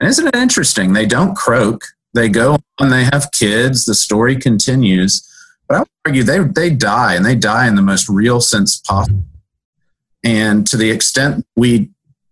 And 0.00 0.08
isn't 0.08 0.28
it 0.28 0.36
interesting? 0.36 0.92
They 0.92 1.06
don't 1.06 1.36
croak, 1.36 1.84
they 2.14 2.28
go 2.28 2.58
on, 2.78 2.90
they 2.90 3.04
have 3.04 3.30
kids, 3.32 3.84
the 3.84 3.94
story 3.94 4.36
continues. 4.36 5.24
But 5.68 5.74
I 5.74 5.78
would 5.80 5.88
argue 6.06 6.22
they, 6.22 6.38
they 6.38 6.70
die, 6.70 7.14
and 7.14 7.24
they 7.24 7.34
die 7.34 7.68
in 7.68 7.74
the 7.74 7.82
most 7.82 8.08
real 8.08 8.40
sense 8.40 8.78
possible 8.78 9.22
and 10.24 10.66
to 10.66 10.76
the 10.76 10.90
extent 10.90 11.46
we 11.56 11.90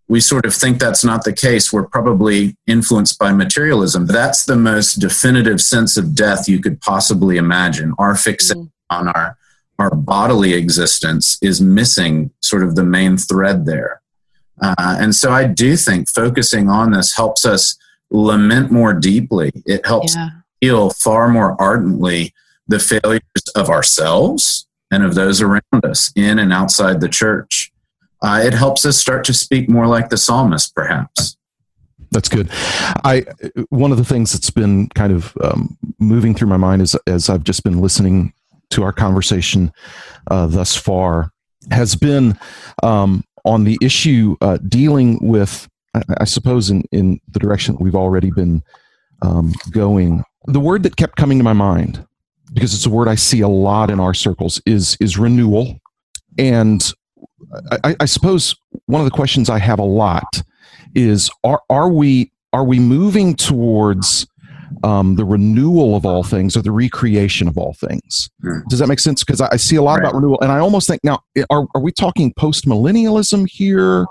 we 0.09 0.21
sort 0.21 0.47
of 0.47 0.55
think 0.55 0.79
that's 0.79 1.05
not 1.05 1.25
the 1.25 1.33
case, 1.33 1.73
we're 1.73 1.89
probably 1.89 2.57
influenced 2.69 3.19
by 3.19 3.33
materialism. 3.33 4.07
That's 4.07 4.45
the 4.45 4.55
most 4.55 5.01
definitive 5.01 5.61
sense 5.61 5.97
of 5.97 6.15
death 6.15 6.49
you 6.49 6.61
could 6.61 6.81
possibly 6.81 7.39
imagine. 7.39 7.93
Our 7.99 8.15
fixation 8.15 8.71
mm-hmm. 8.93 8.97
on 8.97 9.09
our 9.09 9.37
our 9.79 9.95
bodily 9.95 10.55
existence 10.55 11.39
is 11.43 11.61
missing 11.61 12.31
sort 12.41 12.63
of 12.63 12.77
the 12.77 12.85
main 12.85 13.17
thread 13.17 13.67
there. 13.67 14.01
Uh, 14.61 14.97
and 14.99 15.15
so 15.15 15.31
I 15.33 15.45
do 15.45 15.77
think 15.77 16.09
focusing 16.09 16.69
on 16.69 16.93
this 16.93 17.15
helps 17.15 17.45
us 17.45 17.77
lament 18.11 18.73
more 18.73 18.95
deeply. 18.95 19.53
It 19.67 19.85
helps 19.87 20.15
yeah. 20.15 20.31
feel 20.61 20.91
far 20.91 21.29
more 21.29 21.61
ardently 21.61 22.33
the 22.69 22.79
failures 22.79 23.21
of 23.55 23.69
ourselves 23.69 24.67
and 24.91 25.05
of 25.05 25.15
those 25.15 25.43
around 25.43 25.85
us 25.85 26.13
in 26.17 26.39
and 26.39 26.53
outside 26.53 27.01
the 27.01 27.09
church 27.09 27.73
uh, 28.23 28.41
it 28.43 28.55
helps 28.55 28.85
us 28.85 28.97
start 28.99 29.25
to 29.25 29.35
speak 29.35 29.69
more 29.69 29.87
like 29.87 30.09
the 30.09 30.17
psalmist, 30.17 30.75
perhaps. 30.75 31.37
That's 32.13 32.29
good. 32.29 32.49
I 33.05 33.25
one 33.69 33.91
of 33.91 33.99
the 33.99 34.05
things 34.05 34.33
that's 34.33 34.51
been 34.51 34.89
kind 34.91 35.13
of 35.13 35.37
um, 35.43 35.77
moving 35.99 36.35
through 36.35 36.49
my 36.49 36.57
mind 36.57 36.81
is 36.81 36.97
as 37.07 37.29
I've 37.29 37.45
just 37.45 37.63
been 37.63 37.81
listening 37.81 38.33
to 38.71 38.83
our 38.83 38.93
conversation 38.93 39.73
uh, 40.31 40.47
thus 40.47 40.77
far 40.77 41.33
has 41.71 41.95
been 41.95 42.39
um, 42.83 43.25
on 43.45 43.65
the 43.65 43.79
issue 43.81 44.37
uh, 44.41 44.59
dealing 44.69 45.19
with, 45.21 45.69
I, 45.95 46.03
I, 46.21 46.25
suppose, 46.25 46.71
in 46.71 46.83
in 46.93 47.21
the 47.29 47.39
direction 47.39 47.75
that 47.75 47.81
we've 47.81 47.95
already 47.95 48.31
been 48.31 48.63
um, 49.23 49.53
going. 49.71 50.25
The 50.47 50.61
word 50.61 50.83
that 50.85 50.97
kept 50.97 51.17
coming 51.17 51.39
to 51.39 51.45
my 51.45 51.53
mind 51.53 52.05
because 52.53 52.75
it's 52.75 52.87
a 52.87 52.91
word 52.91 53.09
I 53.09 53.15
see 53.17 53.41
a 53.41 53.49
lot 53.49 53.91
in 53.91 54.01
our 54.01 54.15
circles 54.15 54.61
is 54.67 54.97
is 55.01 55.19
renewal, 55.19 55.79
and 56.39 56.93
I, 57.85 57.97
I, 58.01 58.05
suppose 58.05 58.55
one 58.87 59.01
of 59.01 59.05
the 59.05 59.17
questions 59.17 59.51
I 59.51 59.59
have 59.59 59.79
a 59.79 59.85
lot 59.85 60.43
is: 60.95 61.31
Are 61.45 61.63
are 61.71 61.89
we 61.89 62.33
are 62.53 62.65
we 62.65 62.79
moving 62.79 63.35
towards 63.35 64.27
um, 64.83 65.17
the 65.17 65.25
renewal 65.25 65.97
of 65.97 66.05
all 66.07 66.23
things 66.23 66.57
or 66.57 66.63
the 66.63 66.73
recreation 66.73 67.49
of 67.49 67.57
all 67.59 67.75
things. 67.75 68.29
Hmm. 68.43 68.61
Does 68.69 68.79
that 68.79 68.87
make 68.89 69.01
sense? 69.01 69.25
Because 69.25 69.41
I, 69.41 69.49
I 69.53 69.57
see 69.57 69.77
a 69.77 69.83
lot 69.83 69.95
Right. 69.95 70.05
about 70.05 70.15
renewal, 70.15 70.41
and 70.41 70.51
I 70.53 70.59
almost 70.59 70.87
think 70.89 71.03
now, 71.05 71.21
are, 71.51 71.67
are 71.75 71.81
we 71.81 71.93
talking 71.93 72.33
post 72.35 72.67
millennialism 72.67 73.49
here? 73.51 74.07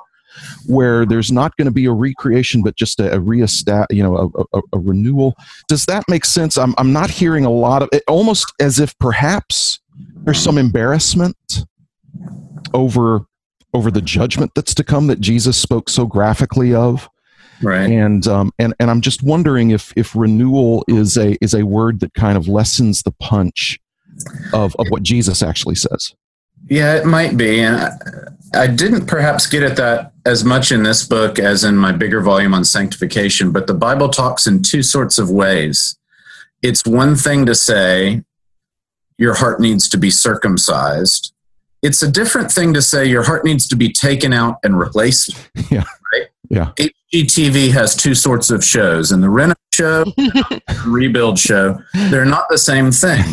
Where 0.68 1.06
there's 1.06 1.32
not 1.32 1.56
going 1.56 1.68
to 1.68 1.72
be 1.72 1.86
a 1.86 1.94
recreation, 1.94 2.62
but 2.62 2.76
just 2.76 3.00
a, 3.00 3.14
a 3.14 3.20
reestat, 3.20 3.86
you 3.90 4.04
know, 4.04 4.30
a, 4.36 4.58
a, 4.58 4.62
a 4.74 4.80
renewal. 4.80 5.34
Does 5.70 5.86
that 5.86 6.04
make 6.10 6.26
sense? 6.26 6.58
I'm, 6.58 6.76
I'm 6.78 6.92
not 6.92 7.10
hearing 7.10 7.46
a 7.46 7.50
lot 7.50 7.82
of 7.82 7.88
it, 7.94 8.04
almost 8.10 8.52
as 8.60 8.78
if 8.78 8.98
perhaps 9.00 9.80
there's 10.26 10.40
some 10.40 10.58
embarrassment 10.58 11.38
over 12.74 13.22
over 13.74 13.92
the 13.92 14.02
judgment 14.02 14.52
that's 14.56 14.74
to 14.74 14.84
come 14.84 15.08
that 15.08 15.20
Jesus 15.20 15.58
spoke 15.58 15.90
so 15.90 16.06
graphically 16.06 16.74
of 16.74 17.10
Right. 17.62 17.90
and 17.90 18.28
um, 18.28 18.52
and 18.60 18.74
and 18.80 18.92
I'm 18.92 19.02
just 19.02 19.24
wondering 19.24 19.72
if 19.72 19.94
if 19.96 20.16
renewal 20.16 20.84
is 20.88 21.18
a 21.18 21.38
is 21.44 21.54
a 21.54 21.64
word 21.64 22.02
that 22.02 22.14
kind 22.14 22.38
of 22.38 22.48
lessens 22.48 23.04
the 23.04 23.12
punch 23.12 23.80
of 24.54 24.76
of 24.78 24.88
what 24.90 25.04
Jesus 25.04 25.42
actually 25.42 25.76
says. 25.76 26.14
Yeah, 26.68 26.96
it 26.96 27.06
might 27.06 27.38
be. 27.38 27.60
And 27.60 27.76
I, 27.76 28.64
I 28.64 28.68
didn't 28.68 29.06
perhaps 29.06 29.48
get 29.48 29.64
at 29.64 29.78
that 29.78 30.14
as 30.26 30.44
much 30.44 30.72
in 30.72 30.84
this 30.84 31.06
book 31.06 31.38
as 31.38 31.64
in 31.64 31.78
my 31.78 31.92
bigger 31.92 32.22
volume 32.22 32.54
on 32.54 32.66
sanctification, 32.66 33.52
but 33.52 33.68
the 33.68 33.74
Bible 33.74 34.10
talks 34.10 34.48
in 34.48 34.64
two 34.64 34.82
sorts 34.82 35.20
of 35.20 35.30
ways. 35.30 35.98
It's 36.64 36.86
one 36.86 37.16
thing 37.16 37.46
to 37.46 37.54
say 37.54 38.24
your 39.18 39.36
heart 39.36 39.60
needs 39.60 39.88
to 39.90 39.98
be 39.98 40.10
circumcised. 40.10 41.34
It's 41.82 42.02
a 42.02 42.12
different 42.12 42.52
thing 42.52 42.74
to 42.74 42.82
say 42.82 43.06
your 43.06 43.24
heart 43.24 43.46
needs 43.46 43.68
to 43.68 43.76
be 43.76 43.92
taken 43.92 44.34
out 44.34 44.58
and 44.64 44.78
replaced. 44.80 45.36
Yeah. 45.70 45.84
Right? 46.52 46.70
Yeah. 46.80 46.88
HGTV 47.14 47.72
has 47.72 47.96
two 47.96 48.16
sorts 48.16 48.50
of 48.52 48.64
shows, 48.64 49.12
and 49.12 49.22
the 49.24 49.30
Reno 49.30 49.54
show, 49.74 50.06
and 50.18 50.86
Rebuild 50.86 51.40
show, 51.40 51.80
they're 51.94 52.26
not 52.26 52.46
the 52.50 52.58
same 52.58 52.92
thing. 52.92 53.24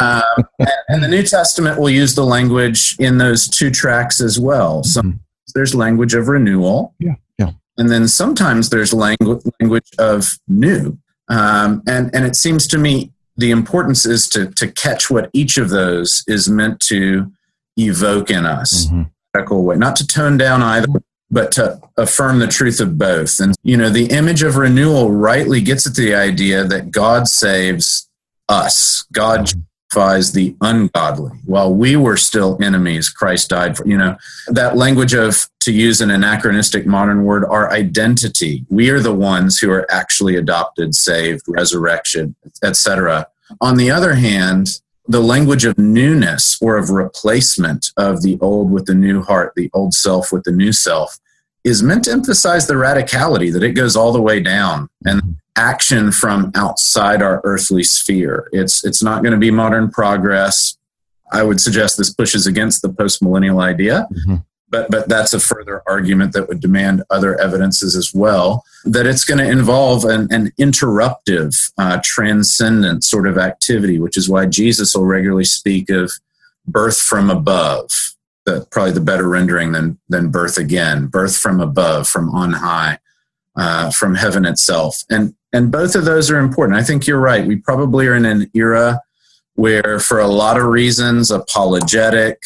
Um, 0.00 0.22
and, 0.58 0.68
and 0.88 1.02
the 1.02 1.08
New 1.08 1.22
Testament 1.22 1.78
will 1.80 1.90
use 1.90 2.14
the 2.14 2.24
language 2.24 2.96
in 2.98 3.18
those 3.18 3.48
two 3.48 3.70
tracks 3.70 4.20
as 4.20 4.38
well. 4.38 4.82
So 4.84 5.02
Mhm. 5.02 5.18
there's 5.54 5.74
language 5.74 6.14
of 6.14 6.28
renewal. 6.28 6.94
Yeah, 6.98 7.14
yeah. 7.38 7.50
And 7.78 7.88
then 7.90 8.06
sometimes 8.08 8.68
there's 8.70 8.92
language 8.92 9.42
language 9.60 9.88
of 9.98 10.38
new. 10.48 10.98
Um, 11.28 11.82
and 11.86 12.14
and 12.14 12.26
it 12.26 12.36
seems 12.36 12.66
to 12.68 12.78
me 12.78 13.12
the 13.38 13.50
importance 13.50 14.04
is 14.04 14.28
to 14.30 14.46
to 14.52 14.70
catch 14.70 15.10
what 15.10 15.30
each 15.32 15.56
of 15.56 15.70
those 15.70 16.22
is 16.26 16.48
meant 16.50 16.80
to 16.80 17.30
evoke 17.78 18.30
in 18.30 18.44
us 18.44 18.86
Mhm. 18.88 19.08
radical 19.34 19.64
way, 19.64 19.76
not 19.76 19.96
to 19.96 20.06
tone 20.06 20.36
down 20.36 20.62
either, 20.62 20.86
but 21.32 21.50
to 21.52 21.80
affirm 21.96 22.38
the 22.38 22.46
truth 22.46 22.78
of 22.78 22.98
both. 22.98 23.40
And, 23.40 23.54
you 23.62 23.76
know, 23.76 23.88
the 23.88 24.06
image 24.06 24.42
of 24.42 24.56
renewal 24.56 25.10
rightly 25.10 25.62
gets 25.62 25.86
at 25.86 25.94
the 25.94 26.14
idea 26.14 26.64
that 26.64 26.90
God 26.90 27.26
saves 27.26 28.08
us, 28.48 29.06
God 29.12 29.46
justifies 29.46 30.32
the 30.32 30.54
ungodly. 30.60 31.38
While 31.46 31.74
we 31.74 31.96
were 31.96 32.18
still 32.18 32.58
enemies, 32.62 33.08
Christ 33.08 33.48
died 33.48 33.78
for, 33.78 33.88
you 33.88 33.96
know, 33.96 34.16
that 34.48 34.76
language 34.76 35.14
of, 35.14 35.48
to 35.60 35.72
use 35.72 36.02
an 36.02 36.10
anachronistic 36.10 36.86
modern 36.86 37.24
word, 37.24 37.44
our 37.46 37.72
identity. 37.72 38.66
We 38.68 38.90
are 38.90 39.00
the 39.00 39.14
ones 39.14 39.58
who 39.58 39.70
are 39.70 39.86
actually 39.90 40.36
adopted, 40.36 40.94
saved, 40.94 41.42
resurrection, 41.48 42.34
etc. 42.62 43.26
On 43.60 43.76
the 43.78 43.90
other 43.90 44.14
hand, 44.14 44.68
the 45.12 45.20
language 45.20 45.64
of 45.64 45.76
newness 45.78 46.58
or 46.62 46.76
of 46.76 46.90
replacement 46.90 47.92
of 47.96 48.22
the 48.22 48.38
old 48.40 48.70
with 48.70 48.86
the 48.86 48.94
new 48.94 49.22
heart, 49.22 49.52
the 49.56 49.70
old 49.74 49.92
self 49.94 50.32
with 50.32 50.42
the 50.44 50.52
new 50.52 50.72
self, 50.72 51.18
is 51.64 51.82
meant 51.82 52.04
to 52.04 52.10
emphasize 52.12 52.66
the 52.66 52.74
radicality 52.74 53.52
that 53.52 53.62
it 53.62 53.72
goes 53.72 53.94
all 53.94 54.12
the 54.12 54.20
way 54.22 54.40
down 54.40 54.88
and 55.04 55.36
action 55.56 56.10
from 56.10 56.50
outside 56.54 57.20
our 57.22 57.40
earthly 57.44 57.84
sphere. 57.84 58.48
It's 58.52 58.84
it's 58.84 59.02
not 59.02 59.22
going 59.22 59.32
to 59.32 59.38
be 59.38 59.50
modern 59.50 59.90
progress. 59.90 60.76
I 61.30 61.42
would 61.42 61.60
suggest 61.60 61.98
this 61.98 62.12
pushes 62.12 62.46
against 62.46 62.82
the 62.82 62.88
postmillennial 62.88 63.62
idea 63.62 64.08
Mhm. 64.26 64.44
But 64.72 64.90
but 64.90 65.08
that's 65.08 65.32
a 65.32 65.38
further 65.38 65.82
argument 65.86 66.32
that 66.32 66.48
would 66.48 66.58
demand 66.60 67.04
other 67.10 67.40
evidences 67.40 67.94
as 67.94 68.12
well 68.12 68.64
that 68.84 69.06
it's 69.06 69.24
going 69.24 69.38
to 69.38 69.48
involve 69.48 70.04
an, 70.04 70.26
an 70.32 70.50
interruptive 70.58 71.54
uh, 71.78 72.00
transcendent 72.02 73.04
sort 73.04 73.28
of 73.28 73.38
activity 73.38 74.00
which 74.00 74.16
is 74.16 74.28
why 74.28 74.44
jesus 74.46 74.94
will 74.94 75.06
regularly 75.06 75.44
speak 75.44 75.88
of 75.90 76.10
birth 76.66 76.98
from 76.98 77.30
above 77.30 77.88
the, 78.46 78.66
probably 78.72 78.92
the 78.92 79.00
better 79.00 79.28
rendering 79.28 79.70
than 79.70 79.98
than 80.08 80.30
birth 80.30 80.58
again 80.58 81.06
birth 81.06 81.36
from 81.36 81.60
above 81.60 82.08
from 82.08 82.28
on 82.30 82.52
high 82.54 82.98
uh, 83.56 83.90
from 83.90 84.14
heaven 84.14 84.44
itself. 84.44 85.04
And 85.10 85.34
and 85.52 85.70
both 85.70 85.94
of 85.94 86.04
those 86.04 86.30
are 86.30 86.38
important. 86.38 86.78
I 86.78 86.82
think 86.82 87.06
you're 87.06 87.20
right. 87.20 87.46
We 87.46 87.56
probably 87.56 88.06
are 88.06 88.14
in 88.14 88.24
an 88.24 88.50
era 88.54 89.00
where 89.54 89.98
for 89.98 90.18
a 90.18 90.26
lot 90.26 90.58
of 90.58 90.64
reasons 90.64 91.30
apologetic 91.30 92.40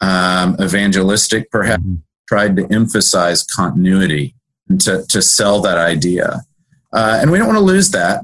um, 0.00 0.56
evangelistic 0.60 1.50
perhaps 1.50 1.82
Mhm. 1.82 2.02
tried 2.28 2.56
to 2.56 2.66
emphasize 2.72 3.42
continuity 3.44 4.34
and 4.68 4.80
to, 4.80 5.04
to 5.08 5.22
sell 5.22 5.60
that 5.62 5.78
idea 5.78 6.42
uh, 6.92 7.18
and 7.20 7.30
we 7.30 7.38
don't 7.38 7.46
want 7.46 7.58
to 7.58 7.64
lose 7.64 7.90
that 7.90 8.22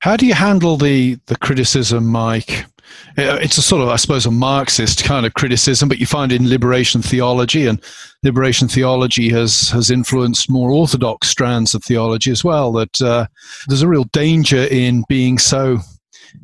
How 0.00 0.16
do 0.16 0.26
you 0.26 0.34
handle 0.34 0.76
the 0.76 1.18
the 1.26 1.36
criticism, 1.36 2.06
Mike? 2.06 2.66
Uh, 3.18 3.38
It's 3.40 3.58
a 3.58 3.62
sort 3.62 3.82
of, 3.82 3.88
I 3.88 3.96
suppose, 3.96 4.26
a 4.26 4.30
Marxist 4.30 5.02
kind 5.04 5.26
of 5.26 5.32
criticism, 5.34 5.88
but 5.88 5.98
you 5.98 6.06
find 6.06 6.30
in 6.32 6.48
liberation 6.48 7.02
theology, 7.02 7.66
and 7.66 7.80
liberation 8.22 8.68
theology 8.68 9.28
has 9.30 9.70
has 9.70 9.90
influenced 9.90 10.50
more 10.50 10.70
orthodox 10.70 11.28
strands 11.28 11.74
of 11.74 11.82
theology 11.82 12.30
as 12.30 12.44
well. 12.44 12.72
That 12.72 13.00
uh, 13.00 13.26
there's 13.68 13.82
a 13.82 13.88
real 13.88 14.04
danger 14.12 14.64
in 14.70 15.04
being 15.08 15.38
so 15.38 15.78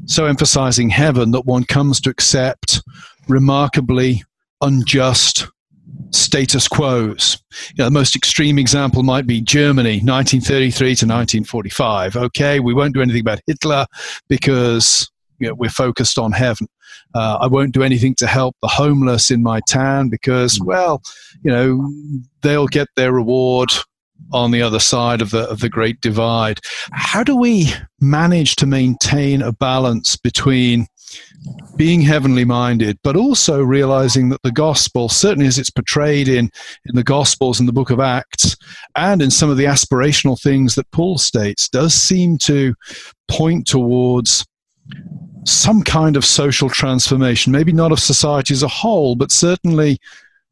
so 0.06 0.24
emphasizing 0.26 0.90
heaven 0.90 1.30
that 1.32 1.46
one 1.46 1.64
comes 1.64 2.00
to 2.00 2.10
accept 2.10 2.82
remarkably 3.28 4.22
unjust 4.62 5.46
status 6.10 6.68
quos. 6.68 7.38
You 7.70 7.76
know, 7.78 7.84
the 7.86 7.90
most 7.90 8.16
extreme 8.16 8.58
example 8.58 9.02
might 9.02 9.26
be 9.26 9.40
Germany, 9.40 10.00
1933 10.00 10.72
to 10.78 11.06
1945. 11.06 12.16
Okay, 12.16 12.60
we 12.60 12.74
won't 12.74 12.94
do 12.94 13.02
anything 13.02 13.20
about 13.20 13.40
Hitler 13.46 13.86
because 14.28 15.10
you 15.38 15.48
know, 15.48 15.54
we're 15.54 15.70
focused 15.70 16.18
on 16.18 16.32
heaven. 16.32 16.68
Uh, 17.14 17.38
I 17.40 17.46
won't 17.46 17.74
do 17.74 17.82
anything 17.82 18.14
to 18.16 18.26
help 18.26 18.56
the 18.62 18.68
homeless 18.68 19.30
in 19.30 19.42
my 19.42 19.60
town 19.68 20.08
because, 20.08 20.60
well, 20.64 21.02
you 21.42 21.50
know, 21.50 21.92
they'll 22.42 22.68
get 22.68 22.88
their 22.96 23.12
reward 23.12 23.70
on 24.32 24.50
the 24.50 24.62
other 24.62 24.78
side 24.78 25.20
of 25.20 25.30
the 25.30 25.48
of 25.48 25.60
the 25.60 25.68
great 25.68 26.00
divide. 26.00 26.60
How 26.92 27.24
do 27.24 27.36
we 27.36 27.72
manage 28.00 28.56
to 28.56 28.66
maintain 28.66 29.42
a 29.42 29.52
balance 29.52 30.16
between 30.16 30.86
being 31.76 32.00
heavenly 32.00 32.44
minded, 32.44 32.98
but 33.02 33.16
also 33.16 33.60
realizing 33.62 34.28
that 34.28 34.42
the 34.42 34.52
gospel, 34.52 35.08
certainly 35.08 35.46
as 35.46 35.58
it's 35.58 35.70
portrayed 35.70 36.28
in, 36.28 36.50
in 36.86 36.94
the 36.94 37.02
gospels 37.02 37.58
and 37.58 37.68
the 37.68 37.72
book 37.72 37.90
of 37.90 38.00
Acts, 38.00 38.56
and 38.96 39.22
in 39.22 39.30
some 39.30 39.50
of 39.50 39.56
the 39.56 39.64
aspirational 39.64 40.40
things 40.40 40.74
that 40.74 40.90
Paul 40.90 41.18
states, 41.18 41.68
does 41.68 41.94
seem 41.94 42.38
to 42.38 42.74
point 43.28 43.66
towards 43.66 44.46
some 45.44 45.82
kind 45.82 46.16
of 46.16 46.24
social 46.24 46.68
transformation, 46.68 47.52
maybe 47.52 47.72
not 47.72 47.92
of 47.92 47.98
society 47.98 48.54
as 48.54 48.62
a 48.62 48.68
whole, 48.68 49.16
but 49.16 49.32
certainly 49.32 49.98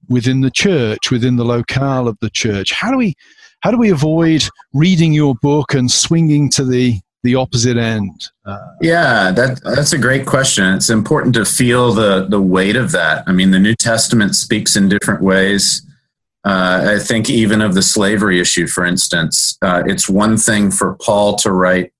within 0.08 0.40
the 0.40 0.50
church, 0.50 1.10
within 1.10 1.36
the 1.36 1.44
locale 1.44 2.08
of 2.08 2.18
the 2.20 2.30
church. 2.30 2.72
How 2.72 2.90
do 2.90 2.96
we 2.96 3.14
how 3.60 3.70
do 3.70 3.76
we 3.76 3.90
avoid 3.90 4.42
reading 4.72 5.12
your 5.12 5.34
book 5.36 5.74
and 5.74 5.90
swinging 5.90 6.50
to 6.50 6.64
the 6.64 6.98
the 7.22 7.34
opposite 7.34 7.76
end? 7.76 8.28
Uh, 8.44 8.58
Yeah, 8.80 9.30
that 9.32 9.60
that's 9.62 9.92
a 9.92 9.98
great 9.98 10.26
question. 10.26 10.74
It's 10.74 10.90
important 10.90 11.34
to 11.34 11.44
feel 11.44 11.92
the 11.92 12.26
the 12.28 12.40
weight 12.40 12.76
of 12.76 12.92
that. 12.92 13.24
I 13.26 13.32
mean, 13.32 13.50
the 13.50 13.58
New 13.58 13.74
Testament 13.74 14.34
speaks 14.34 14.76
in 14.76 14.88
different 14.88 15.22
ways. 15.22 15.86
Uh, 16.44 16.96
I 16.96 16.98
think 16.98 17.28
even 17.28 17.60
of 17.60 17.74
the 17.74 17.82
slavery 17.82 18.40
issue, 18.40 18.66
for 18.66 18.86
instance, 18.86 19.58
uh, 19.60 19.82
it's 19.86 20.08
one 20.08 20.38
thing 20.38 20.70
for 20.70 20.96
Paul 21.04 21.36
to 21.36 21.52
write, 21.52 21.92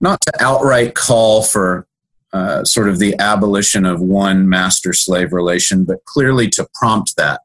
not 0.00 0.18
to 0.22 0.32
outright 0.40 0.94
call 0.94 1.42
for 1.42 1.86
uh, 2.32 2.64
sort 2.64 2.88
of 2.88 2.98
the 2.98 3.14
abolition 3.18 3.84
of 3.84 4.00
one 4.00 4.48
master-slave 4.48 5.32
relation, 5.32 5.84
but 5.84 6.02
clearly 6.06 6.48
to 6.48 6.66
prompt 6.74 7.16
that 7.16 7.42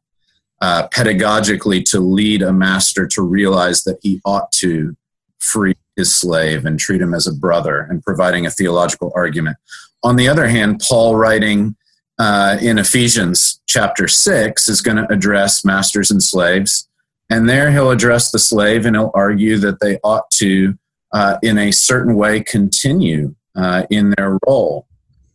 uh, 0.62 0.88
pedagogically 0.88 1.84
to 1.92 2.00
lead 2.00 2.42
a 2.42 2.54
master 2.54 3.06
to 3.08 3.22
realize 3.22 3.84
that 3.84 4.00
he 4.02 4.22
ought 4.24 4.52
to 4.54 4.96
free 5.40 5.76
his 6.02 6.14
slave 6.14 6.66
and 6.66 6.80
treat 6.80 7.00
him 7.00 7.14
as 7.14 7.28
a 7.28 7.34
brother 7.34 7.88
and 7.90 8.04
providing 8.04 8.46
a 8.46 8.52
theological 8.52 9.12
argument. 9.16 9.58
On 10.04 10.16
the 10.16 10.28
other 10.28 10.48
hand, 10.48 10.82
Paul 10.88 11.16
writing 11.16 11.76
uh, 12.18 12.58
in 12.60 12.80
Ephesians 12.80 13.62
chapter 13.68 14.08
6 14.08 14.68
is 14.68 14.82
going 14.82 14.98
to 14.98 15.12
address 15.14 15.64
masters 15.64 16.10
and 16.10 16.24
slaves. 16.24 16.90
And 17.30 17.48
there 17.48 17.72
he'll 17.72 17.92
address 17.92 18.32
the 18.32 18.40
slave 18.40 18.86
and 18.86 18.96
he'll 18.96 19.12
argue 19.14 19.58
that 19.60 19.80
they 19.80 20.00
ought 20.04 20.30
to, 20.32 20.76
uh, 21.14 21.38
in 21.44 21.60
a 21.60 21.72
certain 21.72 22.16
way, 22.16 22.42
continue 22.42 23.36
uh, 23.56 23.84
in 23.92 24.14
their 24.18 24.40
role. 24.48 24.88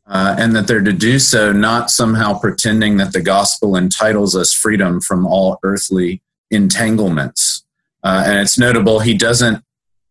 Uh, 0.08 0.36
and 0.38 0.54
that 0.54 0.68
they're 0.68 0.82
to 0.82 0.92
do 0.92 1.18
so 1.18 1.52
not 1.52 1.90
somehow 1.90 2.38
pretending 2.38 2.96
that 2.96 3.12
the 3.12 3.20
gospel 3.20 3.76
entitles 3.76 4.36
us 4.36 4.52
freedom 4.52 5.00
from 5.00 5.26
all 5.26 5.58
earthly 5.64 6.22
entanglements. 6.50 7.64
Uh, 8.04 8.22
and 8.24 8.38
it's 8.38 8.56
notable 8.56 9.00
he 9.00 9.14
doesn't 9.14 9.64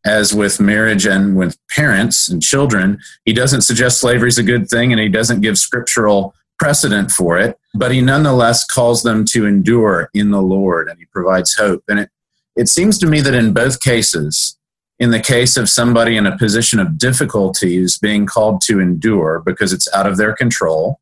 as 0.06 0.34
with 0.34 0.60
marriage 0.60 1.06
and 1.06 1.36
with 1.36 1.58
parents 1.68 2.30
and 2.30 2.42
children, 2.42 3.00
he 3.26 3.34
doesn't 3.34 3.62
suggest 3.62 4.00
slavery 4.00 4.30
is 4.30 4.38
a 4.38 4.44
good 4.44 4.70
thing 4.70 4.92
and 4.92 5.02
he 5.02 5.10
doesn't 5.10 5.42
give 5.42 5.58
scriptural 5.58 6.34
precedent 6.60 7.12
for 7.12 7.38
it, 7.38 7.58
but 7.74 7.92
he 7.92 8.02
nonetheless 8.02 8.64
calls 8.66 9.04
them 9.04 9.26
to 9.26 9.46
endure 9.46 10.10
in 10.14 10.32
the 10.32 10.42
Lord 10.42 10.88
and 10.88 10.98
he 11.00 11.06
provides 11.06 11.56
hope. 11.56 11.84
And 11.88 12.00
it, 12.00 12.10
it 12.56 12.70
seems 12.70 12.98
to 13.00 13.08
me 13.08 13.20
that 13.22 13.34
in 13.34 13.54
both 13.54 13.82
cases, 13.82 14.58
in 15.00 15.12
the 15.12 15.20
case 15.20 15.58
of 15.58 15.70
somebody 15.70 16.16
in 16.16 16.26
a 16.26 16.38
position 16.38 16.80
of 16.80 16.98
difficulty 16.98 17.76
who's 17.76 17.98
being 17.98 18.26
called 18.26 18.62
to 18.62 18.80
endure 18.80 19.42
because 19.46 19.74
it's 19.74 19.92
out 19.94 20.08
of 20.08 20.18
their 20.18 20.34
control, 20.34 21.00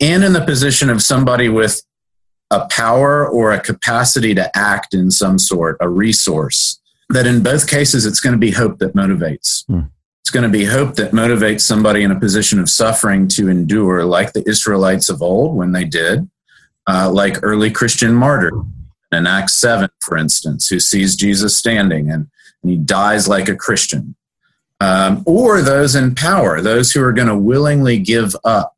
and 0.00 0.22
in 0.22 0.32
the 0.32 0.44
position 0.44 0.88
of 0.88 1.02
somebody 1.02 1.48
with 1.48 1.82
a 2.50 2.66
power 2.68 3.28
or 3.28 3.52
a 3.52 3.60
capacity 3.60 4.34
to 4.34 4.56
act 4.56 4.94
in 4.94 5.10
some 5.10 5.38
sort, 5.38 5.76
a 5.80 5.88
resource, 5.88 6.80
that 7.10 7.26
in 7.26 7.42
both 7.42 7.66
cases 7.66 8.06
it's 8.06 8.20
going 8.20 8.34
to 8.34 8.38
be 8.38 8.50
hope 8.50 8.78
that 8.78 8.94
motivates. 8.94 9.64
Mm. 9.66 9.90
It's 10.20 10.30
going 10.30 10.50
to 10.50 10.58
be 10.58 10.64
hope 10.64 10.96
that 10.96 11.12
motivates 11.12 11.62
somebody 11.62 12.02
in 12.02 12.10
a 12.10 12.20
position 12.20 12.58
of 12.58 12.68
suffering 12.68 13.28
to 13.28 13.48
endure, 13.48 14.04
like 14.04 14.34
the 14.34 14.46
Israelites 14.46 15.08
of 15.08 15.22
old 15.22 15.56
when 15.56 15.72
they 15.72 15.84
did, 15.84 16.28
uh, 16.86 17.10
like 17.10 17.38
early 17.42 17.70
Christian 17.70 18.12
martyr 18.12 18.52
in 19.10 19.26
Acts 19.26 19.54
7, 19.54 19.88
for 20.00 20.18
instance, 20.18 20.68
who 20.68 20.80
sees 20.80 21.16
Jesus 21.16 21.56
standing 21.56 22.10
and, 22.10 22.28
and 22.62 22.70
he 22.70 22.76
dies 22.76 23.26
like 23.26 23.48
a 23.48 23.56
Christian. 23.56 24.16
Um, 24.80 25.22
or 25.26 25.62
those 25.62 25.94
in 25.94 26.14
power, 26.14 26.60
those 26.60 26.92
who 26.92 27.02
are 27.02 27.12
going 27.12 27.28
to 27.28 27.36
willingly 27.36 27.98
give 27.98 28.36
up 28.44 28.76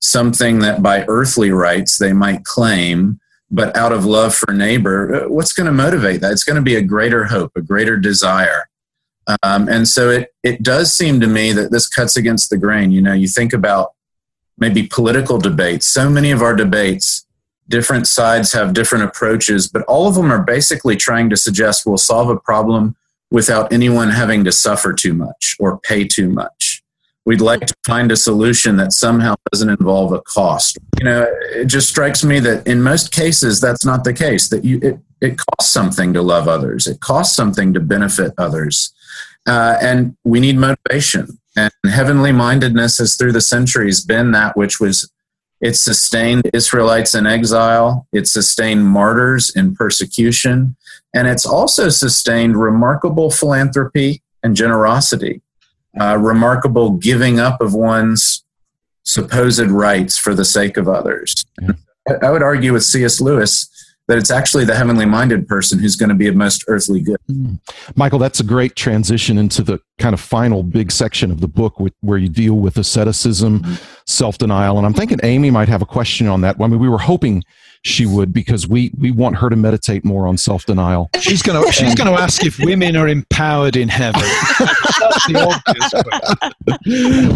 something 0.00 0.60
that 0.60 0.82
by 0.82 1.04
earthly 1.08 1.50
rights 1.50 1.98
they 1.98 2.12
might 2.12 2.44
claim 2.44 3.20
but 3.50 3.76
out 3.76 3.92
of 3.92 4.04
love 4.04 4.34
for 4.34 4.52
neighbor, 4.52 5.24
uh, 5.24 5.28
what's 5.28 5.52
going 5.52 5.66
to 5.66 5.72
motivate 5.72 6.20
that? 6.20 6.32
It's 6.32 6.44
going 6.44 6.56
to 6.56 6.62
be 6.62 6.76
a 6.76 6.82
greater 6.82 7.24
hope, 7.24 7.52
a 7.56 7.60
greater 7.60 7.96
desire. 7.96 8.68
Um, 9.42 9.68
and 9.68 9.86
so 9.88 10.10
it, 10.10 10.34
it 10.42 10.62
does 10.62 10.92
seem 10.92 11.20
to 11.20 11.26
me 11.26 11.52
that 11.52 11.70
this 11.70 11.88
cuts 11.88 12.16
against 12.16 12.50
the 12.50 12.58
grain. 12.58 12.92
You 12.92 13.02
know, 13.02 13.12
you 13.12 13.28
think 13.28 13.52
about 13.52 13.92
maybe 14.58 14.84
political 14.86 15.38
debates. 15.38 15.86
So 15.86 16.08
many 16.08 16.30
of 16.30 16.42
our 16.42 16.54
debates, 16.54 17.26
different 17.68 18.06
sides 18.06 18.52
have 18.52 18.74
different 18.74 19.04
approaches, 19.04 19.68
but 19.68 19.82
all 19.82 20.08
of 20.08 20.14
them 20.14 20.30
are 20.30 20.42
basically 20.42 20.96
trying 20.96 21.30
to 21.30 21.36
suggest 21.36 21.86
we'll 21.86 21.98
solve 21.98 22.28
a 22.28 22.38
problem 22.38 22.96
without 23.30 23.72
anyone 23.72 24.10
having 24.10 24.44
to 24.44 24.52
suffer 24.52 24.92
too 24.92 25.14
much 25.14 25.56
or 25.58 25.78
pay 25.78 26.04
too 26.04 26.28
much 26.28 26.69
we'd 27.26 27.40
like 27.40 27.66
to 27.66 27.74
find 27.86 28.10
a 28.10 28.16
solution 28.16 28.76
that 28.76 28.92
somehow 28.92 29.34
doesn't 29.52 29.68
involve 29.68 30.12
a 30.12 30.20
cost. 30.22 30.78
You 30.98 31.04
know, 31.04 31.26
it 31.52 31.66
just 31.66 31.88
strikes 31.88 32.24
me 32.24 32.40
that 32.40 32.66
in 32.66 32.82
most 32.82 33.12
cases 33.12 33.60
that's 33.60 33.84
not 33.84 34.04
the 34.04 34.12
case. 34.12 34.48
That 34.48 34.64
you 34.64 34.78
it, 34.82 34.98
it 35.20 35.38
costs 35.38 35.72
something 35.72 36.12
to 36.14 36.22
love 36.22 36.48
others. 36.48 36.86
It 36.86 37.00
costs 37.00 37.36
something 37.36 37.74
to 37.74 37.80
benefit 37.80 38.32
others, 38.38 38.92
uh, 39.46 39.76
and 39.80 40.16
we 40.24 40.40
need 40.40 40.56
motivation. 40.56 41.38
And 41.56 41.72
heavenly 41.84 42.32
mindedness 42.32 42.98
has 42.98 43.16
through 43.16 43.32
the 43.32 43.40
centuries 43.40 44.04
been 44.04 44.30
that 44.32 44.56
which 44.56 44.80
was 44.80 45.10
it 45.60 45.76
sustained 45.76 46.48
Israelites 46.54 47.14
in 47.14 47.26
exile. 47.26 48.06
It 48.12 48.26
sustained 48.26 48.86
martyrs 48.86 49.54
in 49.54 49.74
persecution. 49.74 50.76
And 51.14 51.28
it's 51.28 51.44
also 51.44 51.90
sustained 51.90 52.56
remarkable 52.56 53.30
philanthropy 53.30 54.22
and 54.42 54.56
generosity 54.56 55.42
uh, 55.98 56.16
remarkable 56.18 56.90
giving 56.90 57.40
up 57.40 57.60
of 57.60 57.74
one's 57.74 58.44
supposed 59.04 59.66
rights 59.66 60.18
for 60.18 60.34
the 60.34 60.44
sake 60.44 60.76
of 60.76 60.88
others. 60.88 61.44
Yeah. 61.60 61.72
I 62.22 62.30
would 62.30 62.42
argue 62.42 62.72
with 62.72 62.84
C.S. 62.84 63.20
Lewis 63.20 63.68
that 64.10 64.18
it's 64.18 64.32
actually 64.32 64.64
the 64.64 64.74
heavenly 64.74 65.06
minded 65.06 65.46
person 65.46 65.78
who's 65.78 65.94
going 65.94 66.08
to 66.08 66.16
be 66.16 66.26
of 66.26 66.34
most 66.34 66.64
earthly 66.66 67.00
good. 67.00 67.16
Mm. 67.30 67.60
Michael, 67.94 68.18
that's 68.18 68.40
a 68.40 68.44
great 68.44 68.74
transition 68.74 69.38
into 69.38 69.62
the 69.62 69.80
kind 69.98 70.14
of 70.14 70.20
final 70.20 70.64
big 70.64 70.90
section 70.90 71.30
of 71.30 71.40
the 71.40 71.46
book 71.46 71.80
where 72.00 72.18
you 72.18 72.28
deal 72.28 72.54
with 72.54 72.76
asceticism, 72.76 73.60
mm-hmm. 73.60 73.74
self 74.06 74.36
denial. 74.36 74.78
And 74.78 74.84
I'm 74.84 74.94
thinking 74.94 75.20
Aimee 75.22 75.52
might 75.52 75.68
have 75.68 75.80
a 75.80 75.86
question 75.86 76.26
on 76.26 76.40
that. 76.40 76.56
I 76.60 76.66
mean, 76.66 76.80
we 76.80 76.88
were 76.88 76.98
hoping 76.98 77.44
she 77.82 78.04
would 78.04 78.32
because 78.32 78.66
we 78.66 78.90
we 78.98 79.12
want 79.12 79.36
her 79.36 79.48
to 79.48 79.54
meditate 79.54 80.04
more 80.04 80.26
on 80.26 80.36
self 80.36 80.66
denial. 80.66 81.08
She's 81.20 81.40
going 81.40 81.64
to 81.64 81.70
she's 81.72 81.94
going 81.94 82.12
to 82.12 82.20
ask 82.20 82.44
if 82.44 82.58
women 82.58 82.96
are 82.96 83.06
empowered 83.06 83.76
in 83.76 83.88
heaven. 83.88 84.22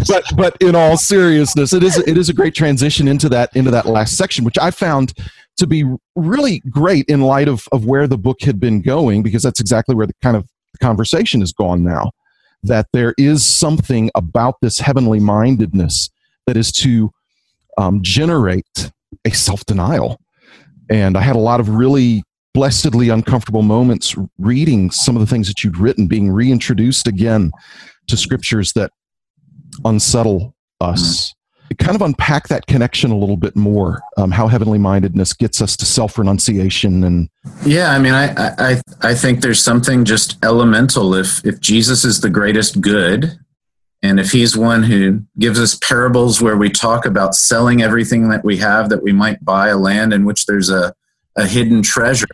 but 0.07 0.23
but 0.35 0.57
in 0.59 0.75
all 0.75 0.97
seriousness, 0.97 1.71
it 1.71 1.83
is 1.83 1.97
it 1.99 2.17
is 2.17 2.27
a 2.27 2.33
great 2.33 2.53
transition 2.53 3.07
into 3.07 3.29
that 3.29 3.55
into 3.55 3.71
that 3.71 3.85
last 3.85 4.17
section, 4.17 4.43
which 4.43 4.57
I 4.59 4.71
found 4.71 5.13
to 5.57 5.67
be 5.67 5.85
really 6.15 6.59
great 6.69 7.05
in 7.07 7.21
light 7.21 7.47
of 7.47 7.67
of 7.71 7.85
where 7.85 8.07
the 8.07 8.17
book 8.17 8.41
had 8.41 8.59
been 8.59 8.81
going, 8.81 9.23
because 9.23 9.43
that's 9.43 9.59
exactly 9.59 9.95
where 9.95 10.07
the 10.07 10.15
kind 10.21 10.37
of 10.37 10.47
conversation 10.81 11.39
has 11.41 11.53
gone 11.53 11.83
now. 11.83 12.11
That 12.63 12.87
there 12.93 13.13
is 13.17 13.45
something 13.45 14.09
about 14.15 14.55
this 14.61 14.79
heavenly 14.79 15.19
mindedness 15.19 16.09
that 16.47 16.57
is 16.57 16.71
to 16.73 17.11
um, 17.77 18.01
generate 18.01 18.91
a 19.23 19.31
self 19.31 19.65
denial 19.65 20.19
and 20.89 21.17
I 21.17 21.21
had 21.21 21.35
a 21.35 21.39
lot 21.39 21.59
of 21.59 21.69
really 21.69 22.23
blessedly 22.53 23.09
uncomfortable 23.09 23.63
moments 23.63 24.15
reading 24.37 24.91
some 24.91 25.15
of 25.15 25.19
the 25.19 25.25
things 25.25 25.47
that 25.47 25.63
you'd 25.63 25.77
written, 25.77 26.07
being 26.07 26.31
reintroduced 26.31 27.07
again 27.07 27.51
to 28.07 28.15
scriptures 28.15 28.73
that 28.73 28.91
unsettle 29.83 30.55
us. 30.79 31.33
Kind 31.77 31.95
of 31.95 32.01
unpack 32.01 32.47
that 32.47 32.67
connection 32.67 33.11
a 33.11 33.17
little 33.17 33.37
bit 33.37 33.55
more. 33.55 34.01
Um, 34.17 34.31
how 34.31 34.47
heavenly 34.47 34.79
mindedness 34.79 35.33
gets 35.33 35.61
us 35.61 35.75
to 35.77 35.85
self 35.85 36.17
renunciation 36.17 37.03
and 37.03 37.29
yeah, 37.65 37.91
I 37.91 37.99
mean, 37.99 38.13
I, 38.13 38.33
I 38.57 38.81
I 39.01 39.13
think 39.13 39.41
there's 39.41 39.63
something 39.63 40.05
just 40.05 40.43
elemental. 40.43 41.13
If 41.15 41.45
if 41.45 41.59
Jesus 41.59 42.05
is 42.05 42.21
the 42.21 42.29
greatest 42.29 42.81
good, 42.81 43.37
and 44.01 44.19
if 44.19 44.31
he's 44.31 44.55
one 44.55 44.83
who 44.83 45.23
gives 45.39 45.59
us 45.59 45.75
parables 45.75 46.41
where 46.41 46.57
we 46.57 46.69
talk 46.69 47.05
about 47.05 47.33
selling 47.33 47.81
everything 47.81 48.29
that 48.29 48.43
we 48.43 48.57
have 48.57 48.89
that 48.89 49.01
we 49.01 49.11
might 49.11 49.43
buy 49.43 49.69
a 49.69 49.77
land 49.77 50.13
in 50.13 50.25
which 50.25 50.45
there's 50.45 50.69
a, 50.69 50.93
a 51.35 51.47
hidden 51.47 51.81
treasure, 51.81 52.27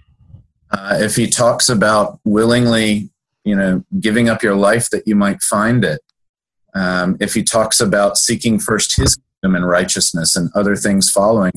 uh, 0.71 0.97
if 0.99 1.15
he 1.15 1.27
talks 1.27 1.69
about 1.69 2.19
willingly, 2.25 3.09
you 3.45 3.55
know, 3.55 3.83
giving 3.99 4.27
up 4.27 4.43
your 4.43 4.55
life 4.55 4.89
that 4.89 5.07
you 5.07 5.15
might 5.15 5.41
find 5.41 5.85
it, 5.85 6.01
um, 6.73 7.17
if 7.19 7.33
he 7.33 7.43
talks 7.43 7.79
about 7.79 8.17
seeking 8.17 8.59
first 8.59 8.95
his 8.95 9.17
kingdom 9.41 9.55
and 9.55 9.67
righteousness 9.67 10.35
and 10.35 10.49
other 10.55 10.75
things 10.75 11.09
following, 11.09 11.53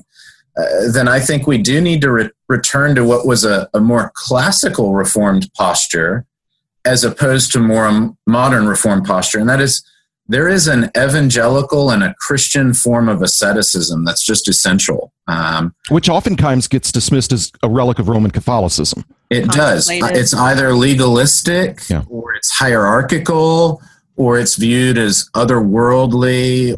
uh, 0.57 0.93
then 0.93 1.09
I 1.09 1.21
think 1.21 1.47
we 1.47 1.59
do 1.59 1.81
need 1.81 2.01
to 2.03 2.11
re- 2.11 2.31
return 2.49 2.95
to 2.95 3.05
what 3.05 3.27
was 3.27 3.45
a, 3.45 3.69
a 3.75 3.81
more 3.81 4.13
classical 4.15 4.95
reformed 4.95 5.51
posture 5.55 6.27
as 6.85 7.03
opposed 7.03 7.51
to 7.53 7.61
more 7.61 8.15
modern 8.27 8.67
reformed 8.67 9.07
posture. 9.07 9.39
And 9.39 9.49
that 9.49 9.61
is 9.61 9.85
there 10.27 10.49
is 10.49 10.67
an 10.69 10.91
evangelical 10.97 11.91
and 11.91 12.03
a 12.03 12.15
Christian 12.15 12.73
form 12.73 13.11
of 13.11 13.21
asceticism 13.21 14.05
that's 14.05 14.25
just 14.25 14.49
essential. 14.49 15.13
Um, 15.29 15.75
Which 15.91 16.09
oftentimes 16.09 16.67
gets 16.67 16.91
dismissed 16.91 17.33
as 17.33 17.53
a 17.63 17.69
relic 17.69 17.99
of 17.99 18.09
Roman 18.09 18.31
Catholicism. 18.31 19.05
It 19.29 19.47
does. 19.51 19.89
It's 19.91 20.33
either 20.33 20.75
legalistic 20.75 21.81
yeah. 21.91 22.05
or 22.09 22.35
it's 22.35 22.51
hierarchical 22.51 23.83
or 24.17 24.39
it's 24.39 24.57
viewed 24.57 24.99
as 24.99 25.29
otherworldly, 25.35 26.77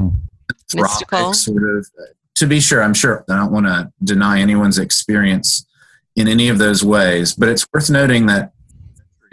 mystical. 0.75 1.35
Sort 1.35 1.79
of. 1.79 1.87
To 2.37 2.46
be 2.46 2.61
sure, 2.61 2.83
I'm 2.83 2.94
sure 2.94 3.25
I 3.31 3.37
don't 3.37 3.53
want 3.53 3.66
to 3.66 3.90
deny 4.05 4.40
anyone's 4.40 4.79
experience 4.79 5.66
in 6.16 6.29
any 6.29 6.49
of 6.49 6.59
those 6.59 6.85
ways, 6.85 7.35
but 7.35 7.49
it's 7.49 7.66
worth 7.72 7.90
noting 7.90 8.27
that 8.27 8.53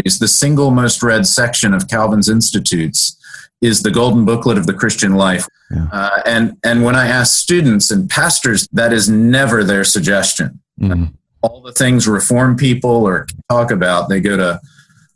is 0.06 0.20
the 0.20 0.28
single 0.28 0.72
most 0.72 1.04
read 1.04 1.26
section 1.26 1.74
of 1.74 1.88
Calvin's 1.88 2.30
Institutes 2.30 3.18
is 3.62 3.82
the 3.82 3.92
golden 3.92 4.26
booklet 4.26 4.58
of 4.58 4.68
the 4.68 4.74
Christian 4.74 5.16
life. 5.16 5.48
Yeah. 5.72 5.88
Uh, 5.92 6.22
and, 6.26 6.58
and 6.66 6.84
when 6.84 6.96
I 6.96 7.08
ask 7.08 7.38
students 7.38 7.92
and 7.92 8.10
pastors, 8.10 8.68
that 8.74 8.92
is 8.92 9.10
never 9.10 9.64
their 9.64 9.86
suggestion. 9.86 10.60
Mm-hmm. 10.80 11.06
All 11.42 11.62
the 11.62 11.72
things 11.72 12.08
reform 12.08 12.58
people 12.58 13.06
or 13.06 13.28
talk 13.50 13.72
about, 13.72 14.10
they 14.10 14.20
go 14.20 14.36
to 14.36 14.60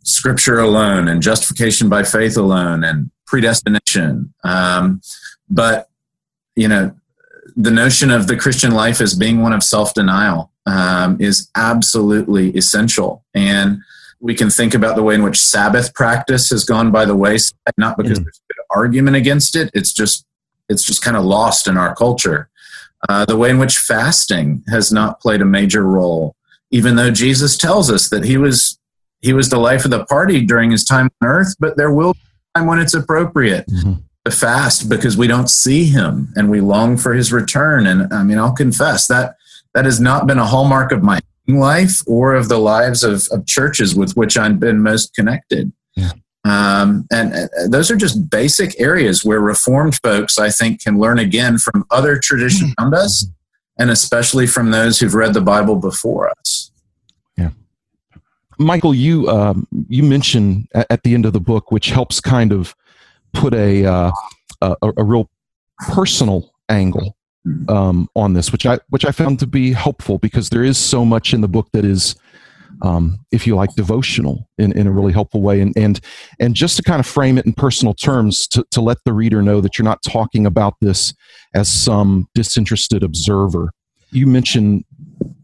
scripture 0.08 0.60
alone 0.60 1.08
and 1.08 1.22
justification 1.22 1.89
by 1.89 2.02
faith 2.02 2.38
alone 2.38 2.84
and 2.84 3.12
predestination. 3.26 4.34
Um, 4.43 5.02
but, 5.50 5.89
you 6.56 6.67
know, 6.67 6.96
the 7.56 7.72
notion 7.72 8.10
of 8.10 8.28
the 8.28 8.38
Christian 8.38 8.72
life 8.72 9.02
as 9.02 9.15
being 9.15 9.41
one 9.41 9.54
of 9.54 9.63
self 9.63 9.93
denial 9.93 10.52
um, 10.65 11.17
is 11.20 11.50
absolutely 11.56 12.52
essential. 12.52 13.24
And 13.34 13.80
we 14.20 14.34
can 14.34 14.50
think 14.50 14.74
about 14.74 14.96
the 14.96 15.04
way 15.04 15.15
in 15.15 15.24
which 15.24 15.39
Sabbath 15.39 15.93
practice 15.93 16.50
has 16.50 16.63
gone 16.63 16.89
by 16.91 17.06
the 17.06 17.15
wayside, 17.15 17.58
not 17.78 17.98
because 17.98 18.20
mm. 18.20 18.24
there's 18.24 18.41
a 18.50 18.54
good 18.54 18.63
argument 18.70 19.17
against 19.17 19.56
it. 19.56 19.70
It's 19.74 19.93
just 19.93 20.26
it's 20.70 20.84
just 20.84 21.02
kind 21.02 21.15
of 21.15 21.24
lost 21.24 21.67
in 21.67 21.78
our 21.78 21.96
culture. 21.96 22.50
Uh, 23.08 23.26
the 23.26 23.38
way 23.38 23.50
in 23.50 23.60
which 23.60 23.78
fasting 23.78 24.63
has 24.70 24.91
not 24.91 25.22
played 25.22 25.41
a 25.41 25.46
major 25.46 25.84
role, 25.84 26.36
even 26.72 26.96
though 26.96 27.12
Jesus 27.12 27.56
tells 27.56 27.91
us 27.91 28.10
that 28.10 28.26
he 28.26 28.38
was 28.38 28.78
he 29.21 29.34
was 29.34 29.49
the 29.49 29.60
life 29.60 29.86
of 29.86 29.91
the 29.91 30.06
party 30.06 30.45
during 30.45 30.71
his 30.71 30.84
time 30.84 31.10
on 31.21 31.27
earth, 31.27 31.56
but 31.60 31.77
there 31.77 31.91
will 31.91 32.13
be 32.13 32.19
a 32.56 32.60
time 32.60 32.67
when 32.67 32.80
it's 32.80 32.93
appropriate 32.93 33.65
mm-hmm. 33.67 33.93
to 34.25 34.32
fast 34.32 34.89
because 34.89 35.17
we 35.17 35.27
don't 35.27 35.49
see 35.49 35.86
him 35.86 36.32
and 36.36 36.49
we 36.49 36.62
long 36.62 36.97
for 36.97 37.13
his 37.13 37.32
return. 37.32 37.88
And 37.88 38.13
I 38.13 38.23
mean, 38.23 38.38
I'll 38.38 38.53
confess 38.53 39.08
that 39.08 39.36
that 39.73 39.86
has 39.86 39.99
not 39.99 40.27
been 40.27 40.39
a 40.39 40.45
hallmark 40.45 40.91
of 40.91 41.03
my 41.03 41.19
life 41.47 42.01
or 42.08 42.36
of 42.36 42.49
the 42.49 42.60
lives 42.60 43.03
of, 43.03 43.27
of 43.32 43.45
churches 43.45 43.95
with 43.95 44.13
which 44.13 44.38
I've 44.38 44.60
been 44.60 44.82
most 44.82 45.13
connected. 45.13 45.71
Yeah. 45.95 46.12
Um, 46.45 47.06
and 47.12 47.34
uh, 47.34 47.47
those 47.67 47.91
are 47.91 47.95
just 47.95 48.30
basic 48.30 48.80
areas 48.80 49.25
where 49.25 49.39
Reformed 49.39 49.99
folks, 50.01 50.38
I 50.38 50.49
think, 50.49 50.82
can 50.82 50.97
learn 50.97 51.19
again 51.19 51.58
from 51.58 51.86
other 51.91 52.17
traditions 52.17 52.73
around 52.80 52.93
us, 52.93 53.25
and 53.77 53.89
especially 53.89 54.47
from 54.47 54.71
those 54.71 54.99
who've 54.99 55.13
read 55.13 55.34
the 55.34 55.41
Bible 55.41 55.75
before 55.75 56.30
us. 56.39 56.66
Michael, 58.58 58.93
you 58.93 59.30
um, 59.30 59.67
you 59.88 60.04
mentioned 60.04 60.67
at 60.74 61.04
the 61.04 61.13
end 61.13 61.26
of 61.26 61.34
the 61.34 61.39
book, 61.39 61.72
which 61.72 61.89
helps 61.89 62.20
kind 62.20 62.52
of 62.52 62.76
put 63.34 63.54
a 63.54 63.86
uh, 63.86 64.12
a, 64.62 64.76
a, 64.98 65.04
real 65.04 65.30
personal 65.89 66.54
angle 66.70 67.15
um, 67.70 68.10
on 68.15 68.34
this, 68.34 68.52
which 68.52 68.65
I 68.65 68.80
which 68.89 69.06
I 69.06 69.12
found 69.12 69.39
to 69.39 69.48
be 69.48 69.74
helpful 69.74 70.17
because 70.17 70.50
there 70.50 70.63
is 70.63 70.78
so 70.78 71.06
much 71.06 71.34
in 71.34 71.41
the 71.41 71.48
book 71.48 71.70
that 71.74 71.86
is 71.86 72.15
um, 72.82 73.20
if 73.32 73.48
you 73.48 73.56
like, 73.56 73.74
devotional 73.76 74.48
in, 74.58 74.72
in 74.78 74.88
a 74.88 74.91
really 74.91 75.13
helpful 75.13 75.41
way. 75.41 75.62
And, 75.62 75.74
and, 75.76 76.00
and 76.39 76.54
just 76.54 76.78
to 76.78 76.84
kind 76.84 77.00
of 77.00 77.06
frame 77.06 77.38
it 77.38 77.46
in 77.46 77.54
personal 77.54 77.93
terms 77.93 78.48
to, 78.50 78.65
to 78.72 78.82
let 78.82 78.98
the 79.04 79.13
reader 79.13 79.41
know 79.41 79.62
that 79.62 79.78
you're 79.78 79.86
not 79.86 80.02
talking 80.04 80.46
about 80.46 80.76
this 80.82 81.13
as 81.56 81.70
some 81.72 82.28
disinterested 82.36 83.04
observer. 83.04 83.72
You 84.12 84.28
mentioned 84.28 84.86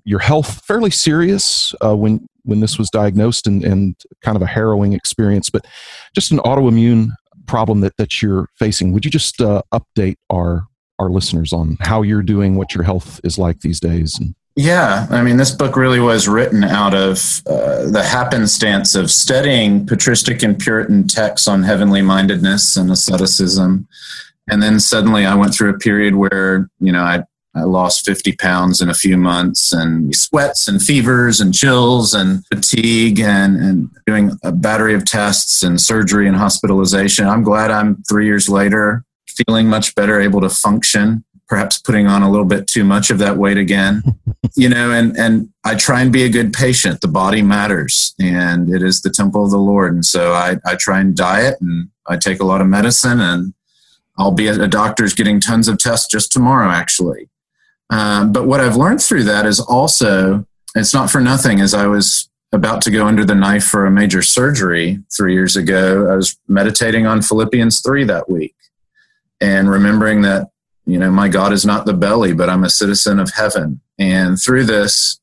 your 0.05 0.19
health 0.19 0.63
fairly 0.65 0.91
serious 0.91 1.73
uh, 1.83 1.95
when, 1.95 2.27
when 2.43 2.59
this 2.59 2.77
was 2.77 2.89
diagnosed 2.89 3.47
and, 3.47 3.63
and 3.63 3.95
kind 4.21 4.35
of 4.35 4.41
a 4.41 4.47
harrowing 4.47 4.93
experience, 4.93 5.49
but 5.49 5.65
just 6.13 6.31
an 6.31 6.39
autoimmune 6.39 7.09
problem 7.45 7.81
that, 7.81 7.95
that 7.97 8.21
you're 8.21 8.47
facing. 8.57 8.91
Would 8.93 9.05
you 9.05 9.11
just 9.11 9.41
uh, 9.41 9.61
update 9.73 10.15
our, 10.29 10.67
our 10.99 11.09
listeners 11.09 11.53
on 11.53 11.77
how 11.81 12.01
you're 12.01 12.21
doing, 12.21 12.55
what 12.55 12.75
your 12.75 12.83
health 12.83 13.19
is 13.23 13.37
like 13.37 13.61
these 13.61 13.79
days? 13.79 14.19
Yeah, 14.55 15.07
I 15.09 15.23
mean, 15.23 15.37
this 15.37 15.49
book 15.49 15.75
really 15.75 15.99
was 15.99 16.27
written 16.27 16.63
out 16.63 16.93
of 16.93 17.41
uh, 17.47 17.89
the 17.89 18.03
happenstance 18.03 18.93
of 18.93 19.09
studying 19.09 19.87
patristic 19.87 20.43
and 20.43 20.59
Puritan 20.59 21.07
texts 21.07 21.47
on 21.47 21.63
heavenly 21.63 22.03
mindedness 22.03 22.77
and 22.77 22.91
asceticism. 22.91 23.87
And 24.47 24.61
then 24.61 24.79
suddenly 24.79 25.25
I 25.25 25.33
went 25.35 25.55
through 25.55 25.71
a 25.71 25.79
period 25.79 26.15
where, 26.15 26.69
you 26.79 26.91
know, 26.91 27.01
I, 27.01 27.23
I 27.55 27.63
lost 27.63 28.05
50 28.05 28.33
pounds 28.33 28.81
in 28.81 28.89
a 28.89 28.95
few 28.95 29.15
months 29.15 29.71
and 29.71 30.15
sweats 30.15 30.67
and 30.67 30.81
fevers 30.81 31.39
and 31.39 31.53
chills 31.53 32.13
and 32.13 32.45
fatigue 32.47 33.19
and, 33.19 33.57
and 33.57 33.91
doing 34.07 34.31
a 34.43 34.51
battery 34.51 34.95
of 34.95 35.05
tests 35.05 35.61
and 35.61 35.79
surgery 35.79 36.27
and 36.27 36.35
hospitalization. 36.35 37.27
I'm 37.27 37.43
glad 37.43 37.69
I'm 37.69 38.01
three 38.09 38.25
years 38.25 38.49
later 38.49 39.05
feeling 39.27 39.67
much 39.67 39.95
better, 39.95 40.19
able 40.19 40.41
to 40.41 40.49
function 40.49 41.23
perhaps 41.47 41.77
putting 41.79 42.07
on 42.07 42.23
a 42.23 42.31
little 42.31 42.45
bit 42.45 42.65
too 42.65 42.83
much 42.83 43.11
of 43.11 43.19
that 43.19 43.37
weight 43.37 43.57
again. 43.57 44.03
You 44.55 44.69
know 44.69 44.91
and 44.91 45.17
and 45.17 45.49
i 45.63 45.73
try 45.73 46.01
and 46.01 46.13
be 46.13 46.25
a 46.25 46.29
good 46.29 46.53
patient. 46.53 47.01
The 47.01 47.07
body 47.07 47.41
matters 47.41 48.13
and 48.19 48.69
it 48.69 48.83
is 48.83 49.01
the 49.01 49.09
temple 49.09 49.43
of 49.43 49.49
the 49.49 49.57
lord. 49.57 49.93
And 49.95 50.05
so 50.05 50.33
i 50.33 50.57
i 50.63 50.75
try 50.75 50.99
and 50.99 51.15
diet 51.15 51.55
and 51.59 51.89
i 52.07 52.17
take 52.17 52.39
a 52.39 52.45
lot 52.45 52.61
of 52.61 52.67
medicine 52.67 53.19
and 53.19 53.55
i'll 54.19 54.31
be 54.31 54.47
at 54.47 54.59
a 54.59 54.67
doctor's 54.67 55.15
getting 55.15 55.39
tons 55.39 55.67
of 55.67 55.79
tests 55.79 56.07
just 56.07 56.31
tomorrow 56.31 56.69
actually 56.69 57.29
um, 57.93 58.31
but 58.31 58.45
what 58.45 58.59
i've 58.59 58.75
learned 58.75 59.01
through 59.01 59.23
that 59.23 59.45
is 59.45 59.59
also 59.59 60.45
it's 60.75 60.93
not 60.93 61.09
for 61.09 61.21
nothing 61.21 61.61
as 61.61 61.73
i 61.73 61.87
was 61.87 62.29
about 62.51 62.81
to 62.81 62.91
go 62.91 63.07
under 63.07 63.25
the 63.25 63.35
knife 63.35 63.63
for 63.63 63.85
a 63.85 63.91
major 63.91 64.21
surgery 64.21 64.99
three 65.15 65.33
years 65.33 65.55
ago 65.55 66.11
i 66.11 66.15
was 66.15 66.37
meditating 66.47 67.05
on 67.05 67.21
philippians 67.21 67.81
3 67.81 68.03
that 68.03 68.29
week 68.29 68.55
and 69.41 69.69
remembering 69.69 70.21
that 70.21 70.47
you 70.85 70.99
know, 70.99 71.11
my 71.11 71.29
God 71.29 71.53
is 71.53 71.65
not 71.65 71.85
the 71.85 71.93
belly, 71.93 72.33
but 72.33 72.49
I'm 72.49 72.63
a 72.63 72.69
citizen 72.69 73.19
of 73.19 73.31
heaven. 73.33 73.79
And 73.97 74.39
through 74.39 74.65
this, 74.65 75.19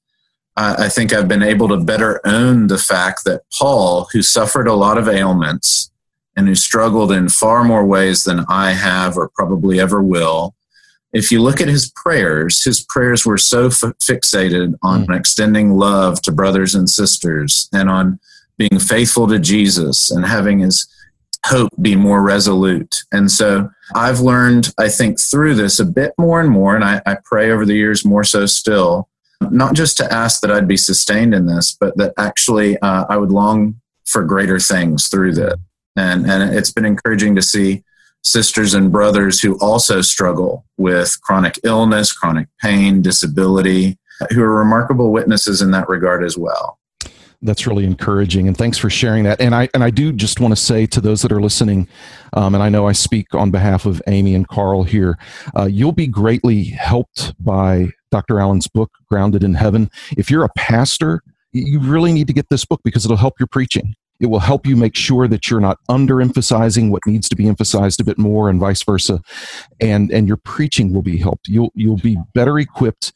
I, 0.56 0.86
I 0.86 0.88
think 0.88 1.12
I've 1.12 1.28
been 1.28 1.42
able 1.42 1.68
to 1.68 1.76
better 1.76 2.20
own 2.26 2.68
the 2.68 2.78
fact 2.78 3.24
that 3.24 3.42
Paul, 3.52 4.08
who 4.12 4.22
suffered 4.22 4.68
a 4.68 4.74
lot 4.74 4.98
of 4.98 5.08
ailments 5.08 5.90
and 6.36 6.48
who 6.48 6.54
struggled 6.54 7.12
in 7.12 7.28
far 7.28 7.64
more 7.64 7.84
ways 7.84 8.24
than 8.24 8.44
I 8.48 8.72
have 8.72 9.16
or 9.16 9.28
probably 9.28 9.80
ever 9.80 10.00
will, 10.00 10.54
if 11.12 11.30
you 11.30 11.42
look 11.42 11.60
at 11.60 11.68
his 11.68 11.90
prayers, 11.90 12.62
his 12.62 12.84
prayers 12.84 13.26
were 13.26 13.38
so 13.38 13.66
f- 13.66 13.94
fixated 14.02 14.74
on 14.82 15.06
mm. 15.06 15.16
extending 15.16 15.76
love 15.76 16.22
to 16.22 16.32
brothers 16.32 16.74
and 16.74 16.88
sisters 16.88 17.68
and 17.72 17.90
on 17.90 18.20
being 18.58 18.78
faithful 18.78 19.26
to 19.28 19.38
Jesus 19.38 20.10
and 20.10 20.24
having 20.24 20.60
his 20.60 20.86
hope 21.46 21.70
be 21.80 21.96
more 21.96 22.22
resolute. 22.22 22.96
And 23.10 23.30
so 23.30 23.70
I've 23.94 24.20
learned, 24.20 24.72
I 24.78 24.88
think, 24.88 25.18
through 25.18 25.54
this 25.54 25.80
a 25.80 25.84
bit 25.84 26.12
more 26.18 26.40
and 26.40 26.50
more, 26.50 26.74
and 26.74 26.84
I, 26.84 27.00
I, 27.06 27.16
pray 27.24 27.50
over 27.50 27.64
the 27.64 27.74
years 27.74 28.04
more 28.04 28.24
so 28.24 28.46
still, 28.46 29.08
not 29.40 29.74
just 29.74 29.96
to 29.96 30.12
ask 30.12 30.42
that 30.42 30.50
I'd 30.50 30.68
be 30.68 30.76
sustained 30.76 31.34
in 31.34 31.46
this, 31.46 31.76
but 31.80 31.96
that 31.96 32.12
actually 32.18 32.78
uh, 32.80 33.06
I 33.08 33.16
would 33.16 33.30
long 33.30 33.80
for 34.04 34.22
greater 34.22 34.60
things 34.60 35.08
through 35.08 35.34
this. 35.34 35.54
And, 35.96 36.30
and 36.30 36.54
it's 36.54 36.70
been 36.70 36.84
encouraging 36.84 37.34
to 37.36 37.42
see 37.42 37.82
sisters 38.22 38.74
and 38.74 38.92
brothers 38.92 39.40
who 39.40 39.58
also 39.60 40.00
struggle 40.02 40.64
with 40.76 41.18
chronic 41.22 41.58
illness, 41.64 42.12
chronic 42.12 42.48
pain, 42.60 43.02
disability, 43.02 43.98
who 44.30 44.42
are 44.42 44.58
remarkable 44.58 45.10
witnesses 45.10 45.62
in 45.62 45.70
that 45.70 45.88
regard 45.88 46.22
as 46.24 46.36
well. 46.36 46.78
That's 47.42 47.66
really 47.66 47.86
encouraging 47.86 48.48
and 48.48 48.56
thanks 48.56 48.76
for 48.76 48.90
sharing 48.90 49.24
that. 49.24 49.40
And 49.40 49.54
i 49.54 49.66
and 49.72 49.82
i 49.82 49.88
do 49.88 50.12
just 50.12 50.40
want 50.40 50.52
to 50.52 50.62
say 50.62 50.84
to 50.86 51.00
those 51.00 51.22
that 51.22 51.32
are 51.32 51.40
listening 51.40 51.88
um, 52.34 52.54
and 52.54 52.62
i 52.62 52.68
know 52.68 52.86
i 52.86 52.92
speak 52.92 53.34
on 53.34 53.50
behalf 53.50 53.86
of 53.86 54.02
aimee 54.06 54.34
and 54.34 54.46
carl 54.46 54.82
here 54.82 55.18
uh, 55.56 55.64
you'll 55.64 55.92
be 55.92 56.06
greatly 56.06 56.64
helped 56.64 57.32
by 57.42 57.88
dr 58.10 58.38
allen's 58.38 58.68
book 58.68 58.90
grounded 59.08 59.42
in 59.42 59.54
heaven. 59.54 59.90
If 60.18 60.30
you're 60.30 60.44
a 60.44 60.50
pastor 60.54 61.22
you 61.52 61.80
really 61.80 62.12
need 62.12 62.26
to 62.26 62.34
get 62.34 62.50
this 62.50 62.66
book 62.66 62.80
because 62.84 63.06
it'll 63.06 63.16
help 63.16 63.40
your 63.40 63.46
preaching 63.46 63.94
it 64.20 64.26
will 64.26 64.40
help 64.40 64.66
you 64.66 64.76
make 64.76 64.94
sure 64.94 65.26
that 65.26 65.50
you're 65.50 65.60
not 65.60 65.78
underemphasizing 65.88 66.90
what 66.90 67.06
needs 67.06 67.28
to 67.28 67.36
be 67.36 67.48
emphasized 67.48 68.00
a 68.00 68.04
bit 68.04 68.18
more 68.18 68.50
and 68.50 68.60
vice 68.60 68.82
versa 68.82 69.20
and 69.80 70.10
and 70.10 70.28
your 70.28 70.36
preaching 70.36 70.92
will 70.92 71.02
be 71.02 71.18
helped 71.18 71.48
you'll 71.48 71.72
you'll 71.74 71.96
be 71.98 72.16
better 72.34 72.58
equipped 72.58 73.12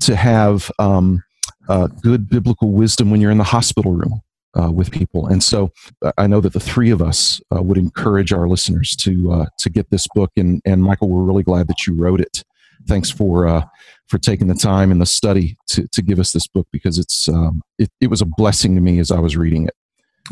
to 0.00 0.16
have 0.16 0.70
um, 0.78 1.22
uh, 1.68 1.86
good 2.02 2.28
biblical 2.28 2.70
wisdom 2.70 3.10
when 3.10 3.20
you're 3.20 3.30
in 3.30 3.38
the 3.38 3.44
hospital 3.44 3.92
room 3.92 4.22
uh, 4.58 4.70
with 4.70 4.90
people. 4.90 5.26
And 5.26 5.42
so 5.42 5.72
uh, 6.02 6.12
I 6.18 6.26
know 6.26 6.40
that 6.40 6.52
the 6.52 6.60
three 6.60 6.90
of 6.90 7.02
us 7.02 7.40
uh, 7.54 7.62
would 7.62 7.78
encourage 7.78 8.32
our 8.32 8.48
listeners 8.48 8.96
to 8.96 9.32
uh, 9.32 9.46
to 9.58 9.70
get 9.70 9.90
this 9.90 10.06
book. 10.14 10.30
And 10.36 10.60
and 10.64 10.82
Michael, 10.82 11.08
we're 11.08 11.22
really 11.22 11.42
glad 11.42 11.68
that 11.68 11.86
you 11.86 11.94
wrote 11.94 12.20
it. 12.20 12.44
Thanks 12.86 13.10
for 13.10 13.46
uh, 13.46 13.64
for 14.06 14.18
taking 14.18 14.48
the 14.48 14.54
time 14.54 14.90
and 14.90 15.00
the 15.00 15.06
study 15.06 15.56
to 15.68 15.86
to 15.88 16.02
give 16.02 16.18
us 16.18 16.32
this 16.32 16.46
book 16.46 16.66
because 16.72 16.98
it's 16.98 17.28
um, 17.28 17.62
it, 17.78 17.90
it 18.00 18.08
was 18.08 18.22
a 18.22 18.26
blessing 18.26 18.74
to 18.74 18.80
me 18.80 18.98
as 18.98 19.10
I 19.10 19.20
was 19.20 19.36
reading 19.36 19.66
it. 19.66 19.74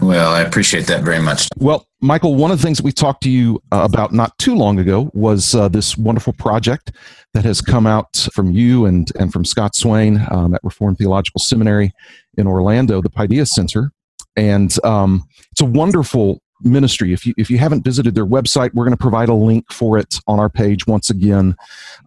Well, 0.01 0.33
I 0.33 0.43
appreciate 0.43 0.87
that 0.87 1.03
very 1.03 1.21
much. 1.21 1.49
Well, 1.57 1.87
Michael, 2.01 2.35
one 2.35 2.51
of 2.51 2.59
the 2.59 2.63
things 2.63 2.79
that 2.79 2.85
we 2.85 2.93
talked 2.93 3.23
to 3.23 3.31
you 3.31 3.63
uh, 3.73 3.83
about 3.83 4.13
not 4.13 4.37
too 4.39 4.55
long 4.55 4.79
ago 4.79 5.11
was 5.15 5.55
uh, 5.55 5.69
this 5.69 5.97
wonderful 5.97 6.35
project 6.35 6.93
that 7.33 7.45
has 7.45 7.61
come 7.61 7.87
out 7.87 8.29
from 8.33 8.51
you 8.51 8.87
and, 8.87 9.11
and 9.19 9.33
from 9.33 9.45
Scott 9.45 9.75
Swain 9.75 10.27
um, 10.31 10.55
at 10.55 10.61
Reformed 10.63 10.99
Theological 10.99 11.39
Seminary 11.39 11.93
in 12.37 12.47
Orlando, 12.47 13.01
the 13.01 13.11
Paideia 13.11 13.47
Center. 13.47 13.91
And 14.37 14.75
um, 14.85 15.25
it's 15.51 15.63
a 15.63 15.67
wonderful 15.67 16.43
ministry. 16.63 17.13
If 17.13 17.27
you, 17.27 17.35
if 17.37 17.51
you 17.51 17.59
haven't 17.59 17.85
visited 17.85 18.15
their 18.15 18.27
website, 18.27 18.73
we're 18.75 18.85
going 18.85 18.97
to 18.97 19.03
provide 19.03 19.29
a 19.29 19.35
link 19.35 19.71
for 19.73 19.99
it 19.99 20.19
on 20.27 20.39
our 20.39 20.49
page 20.49 20.87
once 20.87 21.11
again 21.11 21.57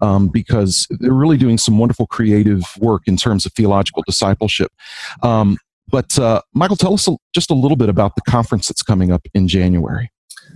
um, 0.02 0.28
because 0.28 0.88
they're 1.00 1.14
really 1.14 1.38
doing 1.38 1.58
some 1.58 1.78
wonderful 1.78 2.08
creative 2.08 2.64
work 2.80 3.04
in 3.08 3.18
terms 3.18 3.46
of 3.46 3.54
theological 3.54 4.04
discipleship. 4.06 4.72
Um, 5.24 5.58
but 5.90 6.18
uh, 6.20 6.42
Michael, 6.54 6.76
tell 6.76 6.94
us 6.94 7.08
just 7.34 7.52
a 7.52 7.54
little 7.54 7.78
bit 7.78 7.90
about 7.90 8.16
the 8.16 8.22
conference 8.30 8.68
that's 8.68 8.84
coming 8.84 9.12
up 9.12 9.26
in 9.34 9.48
January. 9.48 10.12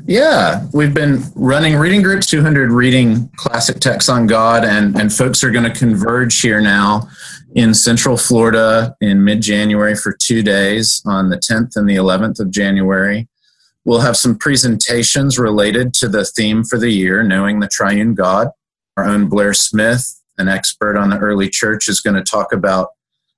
Yeah, 0.06 0.68
we've 0.74 0.94
been 0.94 1.22
running 1.36 1.76
reading 1.76 2.02
groups, 2.02 2.26
200 2.26 2.72
reading 2.72 3.30
classic 3.38 3.80
texts 3.80 4.10
on 4.10 4.28
God, 4.28 4.66
and, 4.66 5.00
and 5.00 5.14
folks 5.14 5.44
are 5.44 5.52
going 5.52 5.72
to 5.72 5.78
converge 5.78 6.42
here 6.42 6.60
now 6.60 7.08
in 7.56 7.74
Central 7.74 8.18
Florida 8.18 8.96
in 9.02 9.24
mid 9.24 9.42
January 9.42 9.96
for 9.96 10.12
two 10.12 10.42
days 10.42 11.02
on 11.06 11.30
the 11.30 11.38
10th 11.38 11.76
and 11.76 11.88
the 11.88 11.96
11th 11.96 12.40
of 12.40 12.52
January. 12.52 13.28
We'll 13.86 14.02
have 14.02 14.18
some 14.18 14.38
presentations 14.38 15.38
related 15.38 15.94
to 15.96 16.08
the 16.08 16.26
theme 16.26 16.64
for 16.64 16.78
the 16.78 16.90
year, 16.90 17.24
Knowing 17.24 17.60
the 17.60 17.68
Triune 17.68 18.14
God. 18.16 18.50
Our 18.98 19.06
own 19.06 19.28
Blair 19.28 19.54
Smith, 19.54 20.22
an 20.38 20.48
expert 20.48 20.98
on 20.98 21.10
the 21.10 21.18
early 21.18 21.50
church, 21.50 21.88
is 21.88 22.00
going 22.00 22.16
to 22.16 22.24
talk 22.24 22.54
about 22.54 22.90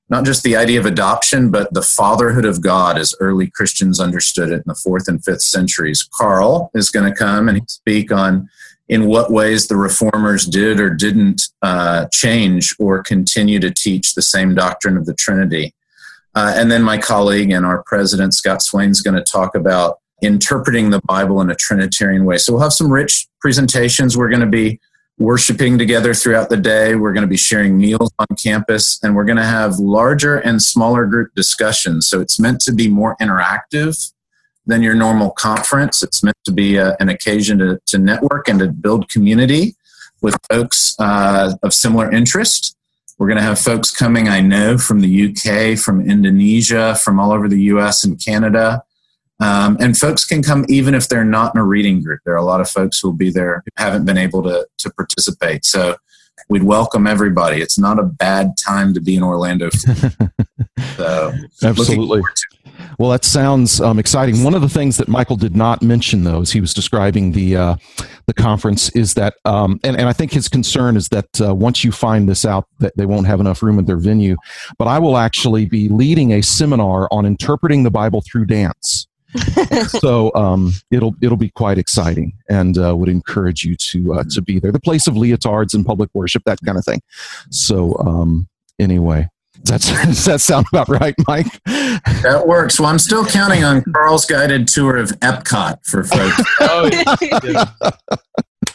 not 0.10 0.26
just 0.26 0.44
the 0.44 0.56
idea 0.56 0.80
of 0.80 0.86
adoption, 0.86 1.50
but 1.50 1.74
the 1.74 1.82
fatherhood 1.82 2.46
of 2.46 2.62
God 2.62 2.98
as 2.98 3.16
early 3.20 3.50
Christians 3.50 4.00
understood 4.00 4.50
it 4.50 4.56
in 4.56 4.64
the 4.66 4.76
fourth 4.76 5.08
and 5.08 5.24
fifth 5.24 5.42
centuries. 5.42 6.08
Carl 6.14 6.70
is 6.76 6.90
going 6.90 7.12
to 7.12 7.18
come 7.18 7.50
and 7.50 7.70
speak 7.70 8.12
on 8.12 8.48
in 8.88 9.08
what 9.08 9.32
ways 9.32 9.68
the 9.68 9.76
reformers 9.76 10.46
did 10.46 10.80
or 10.80 10.92
didn't 10.92 11.42
uh, 11.64 12.06
change 12.12 12.76
or 12.78 13.02
continue 13.02 13.60
to 13.60 13.72
teach 13.72 14.14
the 14.14 14.22
same 14.22 14.54
doctrine 14.54 14.96
of 14.96 15.08
the 15.08 15.16
Trinity. 15.16 15.74
Uh, 16.36 16.54
and 16.56 16.70
then 16.70 16.84
my 16.84 16.98
colleague 16.98 17.52
and 17.52 17.66
our 17.66 17.82
president, 17.88 18.36
Scott 18.36 18.62
Swain, 18.62 18.92
is 18.92 19.02
going 19.02 19.16
to 19.16 19.24
talk 19.24 19.56
about 19.56 20.00
interpreting 20.22 20.90
the 20.90 21.02
Bible 21.06 21.42
in 21.42 21.50
a 21.50 21.56
Trinitarian 21.56 22.26
way. 22.26 22.38
So 22.38 22.54
we'll 22.54 22.62
have 22.62 22.74
some 22.74 22.92
rich 22.92 23.28
presentations. 23.40 24.18
We're 24.18 24.30
going 24.30 24.42
to 24.42 24.46
be 24.46 24.80
worshiping 25.18 25.78
together 25.78 26.14
throughout 26.14 26.50
the 26.50 26.58
day. 26.58 26.96
We're 26.96 27.14
going 27.14 27.22
to 27.22 27.28
be 27.28 27.38
sharing 27.38 27.78
meals 27.78 28.12
on 28.20 28.28
campus 28.42 29.00
and 29.02 29.16
we're 29.16 29.26
going 29.26 29.38
to 29.38 29.46
have 29.46 29.80
larger 29.80 30.38
and 30.38 30.62
smaller 30.62 31.06
group 31.06 31.34
discussions. 31.36 32.08
So 32.08 32.20
it's 32.20 32.40
meant 32.40 32.60
to 32.62 32.74
be 32.74 32.90
more 32.90 33.16
interactive 33.22 34.12
than 34.66 34.82
your 34.82 34.96
normal 34.96 35.32
conference. 35.32 36.04
It's 36.04 36.24
meant 36.24 36.38
to 36.46 36.52
be 36.52 36.78
a, 36.78 36.98
an 37.00 37.10
occasion 37.10 37.60
to, 37.60 37.80
to 37.86 37.98
network 37.98 38.50
and 38.50 38.60
to 38.60 38.68
build 38.68 39.10
community 39.10 39.76
with 40.22 40.38
folks 40.50 40.96
uh, 41.00 41.54
of 41.64 41.74
similar 41.74 42.12
interest. 42.12 42.76
We're 43.18 43.28
going 43.28 43.38
to 43.38 43.44
have 43.44 43.60
folks 43.60 43.92
coming, 43.92 44.28
I 44.28 44.42
know, 44.42 44.78
from 44.78 45.00
the 45.00 45.30
UK, 45.30 45.78
from 45.78 46.02
Indonesia, 46.10 46.96
from 46.96 47.20
all 47.20 47.32
over 47.32 47.48
the 47.48 47.62
US 47.62 48.04
and 48.04 48.22
Canada. 48.24 48.84
Um, 49.40 49.78
and 49.80 49.98
folks 49.98 50.24
can 50.24 50.42
come 50.42 50.66
even 50.70 50.96
if 50.96 51.10
they're 51.10 51.26
not 51.26 51.54
in 51.54 51.60
a 51.60 51.66
reading 51.66 52.02
group. 52.02 52.22
There 52.26 52.34
are 52.34 52.38
a 52.38 52.46
lot 52.46 52.62
of 52.62 52.70
folks 52.70 53.00
who 53.00 53.10
will 53.10 53.18
be 53.18 53.32
there 53.32 53.64
who 53.66 53.84
haven't 53.84 54.06
been 54.06 54.18
able 54.18 54.42
to, 54.44 54.66
to 54.78 54.90
participate. 54.92 55.66
So 55.66 55.98
we'd 56.50 56.64
welcome 56.64 57.06
everybody. 57.08 57.62
It's 57.62 57.78
not 57.78 58.00
a 58.00 58.04
bad 58.04 58.54
time 58.58 58.94
to 58.94 59.02
be 59.02 59.16
in 59.16 59.24
Orlando. 59.24 59.70
so, 60.96 61.34
Absolutely. 61.64 62.22
Well, 63.00 63.10
that 63.12 63.26
sounds 63.26 63.82
um, 63.82 64.00
exciting. 64.00 64.44
One 64.44 64.54
of 64.54 64.62
the 64.62 64.70
things 64.70 64.98
that 64.98 65.08
Michael 65.08 65.36
did 65.36 65.56
not 65.56 65.82
mention, 65.82 66.24
though, 66.24 66.42
as 66.42 66.52
he 66.52 66.62
was 66.62 66.74
describing 66.74 67.32
the 67.32 67.56
uh, 67.56 67.76
the 68.26 68.34
conference, 68.34 68.90
is 68.92 69.14
that, 69.16 69.36
um, 69.46 69.80
and, 69.84 69.98
and 69.98 70.08
I 70.08 70.14
think 70.14 70.32
his 70.32 70.48
concern 70.48 70.98
is 70.98 71.08
that 71.10 71.28
uh, 71.42 71.54
once 71.54 71.84
you 71.84 71.92
find 71.92 72.28
this 72.28 72.46
out, 72.46 72.68
that 72.80 72.96
they 72.98 73.06
won't 73.06 73.28
have 73.28 73.40
enough 73.40 73.62
room 73.64 73.80
at 73.80 73.86
their 73.86 73.98
venue. 73.98 74.36
But 74.78 74.88
I 74.88 75.00
will 75.00 75.18
actually 75.18 75.66
be 75.66 75.90
leading 75.90 76.34
a 76.34 76.42
seminar 76.42 77.08
on 77.12 77.26
interpreting 77.26 77.84
the 77.84 77.92
Bible 77.92 78.22
through 78.22 78.46
dance. 78.46 79.08
so 79.88 80.34
um, 80.36 80.72
it'll 80.92 81.16
it'll 81.22 81.38
be 81.38 81.50
quite 81.50 81.78
exciting, 81.78 82.34
and 82.50 82.78
uh, 82.78 82.96
would 82.96 83.10
encourage 83.10 83.64
you 83.64 83.76
to 83.76 84.14
uh, 84.14 84.24
to 84.32 84.42
be 84.42 84.60
there. 84.60 84.72
The 84.72 84.80
place 84.80 85.08
of 85.08 85.16
leotards 85.16 85.74
and 85.74 85.86
public 85.86 86.10
worship, 86.14 86.44
that 86.46 86.60
kind 86.66 86.78
of 86.78 86.86
thing. 86.86 87.02
So 87.50 87.98
um, 88.00 88.48
anyway, 88.80 89.30
that's, 89.66 89.92
does 90.06 90.26
that 90.26 90.42
sound 90.42 90.68
about 90.72 90.90
right, 90.90 91.16
Mike? 91.28 91.64
That 91.66 92.44
works. 92.46 92.80
Well, 92.80 92.90
I'm 92.90 93.00
still 93.00 93.26
counting 93.26 93.64
on 93.64 93.84
Carl's 93.94 94.26
guided 94.26 94.68
tour 94.68 94.98
of 94.98 95.10
Epcot 95.20 95.86
for 95.86 96.04
folks. 96.04 96.42
oh, 96.62 96.90
yeah. 96.92 97.66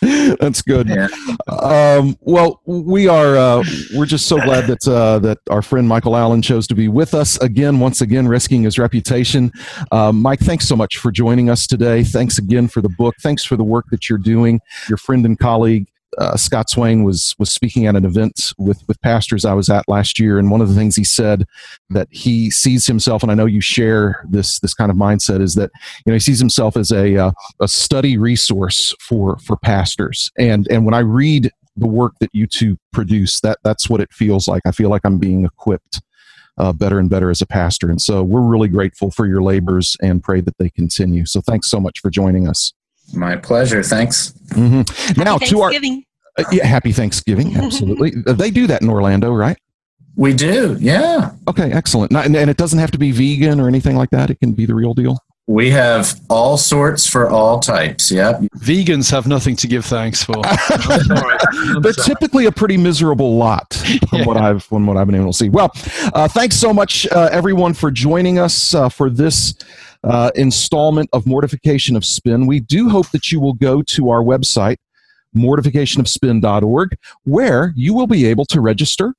That's 0.41 0.63
good. 0.63 0.89
Yeah. 0.89 1.09
Um, 1.49 2.17
well, 2.23 2.63
we 2.65 3.07
are 3.07 3.37
uh, 3.37 3.65
we're 3.95 4.07
just 4.07 4.27
so 4.27 4.41
glad 4.41 4.67
that 4.67 4.89
uh, 4.89 5.19
that 5.19 5.39
our 5.51 5.61
friend 5.61 5.87
Michael 5.87 6.17
Allen 6.17 6.41
chose 6.41 6.67
to 6.69 6.75
be 6.75 6.89
with 6.89 7.13
us 7.13 7.37
again, 7.39 7.81
once 7.81 8.01
again, 8.01 8.27
risking 8.27 8.63
his 8.63 8.79
reputation. 8.79 9.53
Uh, 9.93 10.11
Mike, 10.11 10.41
thanks 10.41 10.67
so 10.67 10.75
much 10.75 10.97
for 10.97 11.13
joining 11.13 11.51
us 11.51 11.67
today. 11.67 12.03
Thanks 12.03 12.39
again 12.39 12.67
for 12.67 12.81
the 12.81 12.89
book. 12.89 13.15
Thanks 13.21 13.45
for 13.45 13.57
the 13.57 13.65
work 13.65 13.87
that 13.91 14.09
you're 14.09 14.19
doing. 14.19 14.61
Your 14.89 14.97
friend 14.97 15.25
and 15.27 15.39
colleague 15.39 15.87
uh, 16.19 16.37
Scott 16.37 16.69
Swain 16.69 17.05
was 17.05 17.35
was 17.39 17.51
speaking 17.51 17.87
at 17.87 17.97
an 17.97 18.05
event 18.05 18.53
with 18.59 18.83
with 18.89 19.01
pastors 19.01 19.45
I 19.45 19.55
was 19.55 19.69
at 19.69 19.89
last 19.89 20.19
year, 20.19 20.39
and 20.39 20.51
one 20.51 20.61
of 20.61 20.69
the 20.69 20.75
things 20.75 20.97
he 20.97 21.05
said 21.05 21.45
that 21.91 22.09
he 22.11 22.51
sees 22.51 22.87
himself, 22.87 23.23
and 23.23 23.31
I 23.31 23.35
know 23.35 23.47
you 23.47 23.61
share 23.61 24.25
this 24.29 24.59
this 24.61 24.75
kind 24.75 24.91
of 24.91 24.97
mindset, 24.97 25.41
is 25.41 25.55
that 25.55 25.71
you 26.05 26.11
know 26.11 26.15
he 26.15 26.21
sees 26.21 26.39
himself 26.39 26.77
as 26.77 26.91
a 26.91 27.17
uh, 27.17 27.31
a 27.61 27.69
study 27.69 28.17
resource 28.17 28.95
for 29.01 29.39
for 29.39 29.57
pastors, 29.57 30.31
and 30.39 30.67
and 30.69 30.85
when 30.85 30.95
I 30.95 31.01
read 31.01 31.51
the 31.77 31.87
work 31.87 32.15
that 32.21 32.31
you 32.33 32.47
two 32.47 32.77
produce, 32.93 33.41
that 33.41 33.59
that's 33.63 33.89
what 33.89 34.01
it 34.01 34.13
feels 34.13 34.49
like. 34.49 34.63
I 34.67 34.73
feel 34.73 34.91
like 34.91 35.03
I'm 35.05 35.19
being 35.19 35.45
equipped. 35.45 36.01
Uh, 36.59 36.75
better 36.75 36.99
and 36.99 37.09
better 37.09 37.31
as 37.31 37.41
a 37.41 37.47
pastor. 37.47 37.89
And 37.89 38.03
so 38.03 38.23
we're 38.23 38.43
really 38.43 38.69
grateful 38.69 39.11
for 39.11 39.25
your 39.25 39.43
labors 39.43 39.97
and 40.03 40.23
pray 40.23 40.43
that 40.43 40.59
they 40.59 40.69
continue. 40.69 41.25
So 41.25 41.41
thanks 41.41 41.71
so 41.71 41.81
much 41.81 42.01
for 42.01 42.11
joining 42.11 42.47
us. 42.47 42.75
My 43.13 43.37
pleasure. 43.37 43.83
Thanks. 43.83 44.33
Mm-hmm. 44.51 45.21
Now 45.21 45.39
to 45.39 45.61
our 45.61 45.73
uh, 46.39 46.45
yeah, 46.53 46.67
happy 46.67 46.93
Thanksgiving. 46.93 47.57
Absolutely. 47.57 48.15
Uh, 48.27 48.33
they 48.33 48.51
do 48.51 48.67
that 48.67 48.83
in 48.83 48.89
Orlando, 48.89 49.33
right? 49.33 49.59
We 50.17 50.35
do. 50.35 50.77
Yeah. 50.81 51.33
Okay. 51.49 51.73
Excellent. 51.73 52.13
and 52.13 52.37
it 52.37 52.57
doesn't 52.57 52.79
have 52.79 52.91
to 52.91 52.99
be 52.99 53.11
vegan 53.13 53.61
or 53.61 53.69
anything 53.69 53.97
like 53.97 54.11
that. 54.11 54.31
It 54.31 54.41
can 54.41 54.53
be 54.53 54.67
the 54.67 54.75
real 54.75 54.95
deal. 54.95 55.19
We 55.47 55.71
have 55.71 56.21
all 56.29 56.57
sorts 56.57 57.09
for 57.09 57.29
all 57.29 57.59
types. 57.59 58.13
Yep. 58.13 58.43
Vegans 58.59 59.11
have 59.11 59.27
nothing 59.27 59.57
to 59.57 59.67
give 59.67 59.85
thanks 59.85 60.23
for. 60.23 60.41
They're 61.81 61.93
typically 61.93 62.47
a 62.47 62.53
pretty 62.53 62.77
miserable 62.77 63.37
lot 63.37 63.75
from 64.09 64.21
yeah. 64.21 64.27
what 64.27 64.37
I've 64.37 64.63
from 64.63 64.87
what 64.87 64.97
I've 64.97 65.07
been 65.07 65.17
able 65.17 65.33
to 65.33 65.37
see. 65.37 65.49
Well, 65.49 65.73
uh, 66.15 66.29
thanks 66.29 66.55
so 66.55 66.73
much, 66.73 67.09
uh, 67.09 67.31
everyone, 67.33 67.75
for 67.75 67.91
joining 67.91 68.39
us 68.39 68.75
uh, 68.75 68.89
for 68.89 69.11
this 69.11 69.55
uh, 70.05 70.31
installment 70.35 71.11
of 71.13 71.27
Mortification 71.27 71.97
of 71.97 72.05
Spin. 72.05 72.47
We 72.47 72.61
do 72.61 72.89
hope 72.89 73.11
that 73.11 73.31
you 73.31 73.41
will 73.41 73.55
go 73.55 73.83
to 73.83 74.11
our 74.11 74.23
website, 74.23 74.77
mortificationofspin.org, 75.37 76.97
where 77.25 77.73
you 77.77 77.95
will 77.95 78.07
be 78.07 78.27
able 78.27 78.45
to 78.47 78.61
register 78.61 79.15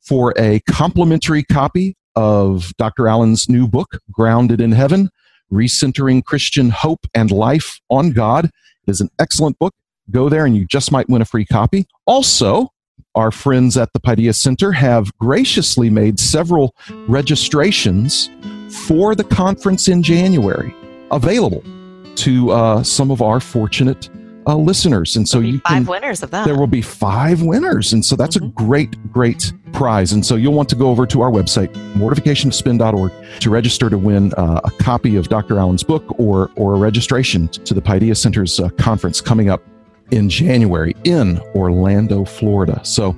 for 0.00 0.34
a 0.38 0.60
complimentary 0.68 1.42
copy 1.42 1.96
of 2.14 2.72
Dr. 2.76 3.08
Allen's 3.08 3.48
new 3.48 3.68
book, 3.68 3.98
Grounded 4.10 4.60
in 4.60 4.72
Heaven 4.72 5.10
Recentering 5.52 6.24
Christian 6.24 6.70
Hope 6.70 7.06
and 7.14 7.30
Life 7.30 7.80
on 7.88 8.10
God. 8.10 8.46
It 8.46 8.90
is 8.90 9.00
an 9.00 9.10
excellent 9.18 9.58
book. 9.58 9.74
Go 10.10 10.28
there 10.28 10.44
and 10.44 10.56
you 10.56 10.66
just 10.66 10.92
might 10.92 11.08
win 11.08 11.22
a 11.22 11.24
free 11.24 11.44
copy. 11.44 11.86
Also, 12.06 12.70
our 13.14 13.30
friends 13.30 13.76
at 13.76 13.92
the 13.92 14.00
Paideia 14.00 14.34
Center 14.34 14.72
have 14.72 15.16
graciously 15.18 15.90
made 15.90 16.20
several 16.20 16.74
registrations 17.06 18.28
for 18.70 19.14
the 19.14 19.24
conference 19.24 19.88
in 19.88 20.02
January 20.02 20.74
available 21.10 21.62
to 22.16 22.50
uh, 22.50 22.82
some 22.82 23.10
of 23.10 23.22
our 23.22 23.40
fortunate 23.40 24.08
uh, 24.46 24.56
listeners. 24.56 25.16
And 25.16 25.28
so 25.28 25.40
you 25.40 25.58
five 25.58 25.84
can, 25.84 25.86
winners 25.86 26.22
of 26.22 26.30
that. 26.30 26.44
There 26.46 26.56
will 26.56 26.66
be 26.66 26.82
five 26.82 27.42
winners. 27.42 27.92
And 27.92 28.04
so 28.04 28.16
that's 28.16 28.36
mm-hmm. 28.36 28.46
a 28.46 28.64
great, 28.64 29.12
great 29.12 29.52
prize. 29.72 30.12
And 30.12 30.24
so 30.24 30.36
you'll 30.36 30.54
want 30.54 30.68
to 30.70 30.76
go 30.76 30.88
over 30.88 31.06
to 31.06 31.20
our 31.20 31.30
website, 31.30 31.72
mortificationofspin.org, 31.94 33.12
to 33.40 33.50
register 33.50 33.90
to 33.90 33.98
win 33.98 34.32
uh, 34.34 34.60
a 34.64 34.70
copy 34.82 35.16
of 35.16 35.28
Dr. 35.28 35.58
Allen's 35.58 35.82
book 35.82 36.04
or, 36.18 36.50
or 36.56 36.74
a 36.74 36.78
registration 36.78 37.48
to 37.48 37.74
the 37.74 37.82
Paideia 37.82 38.16
Center's 38.16 38.60
uh, 38.60 38.68
conference 38.78 39.20
coming 39.20 39.50
up 39.50 39.62
in 40.10 40.28
January 40.28 40.94
in 41.04 41.40
Orlando, 41.54 42.24
Florida. 42.24 42.80
So 42.84 43.16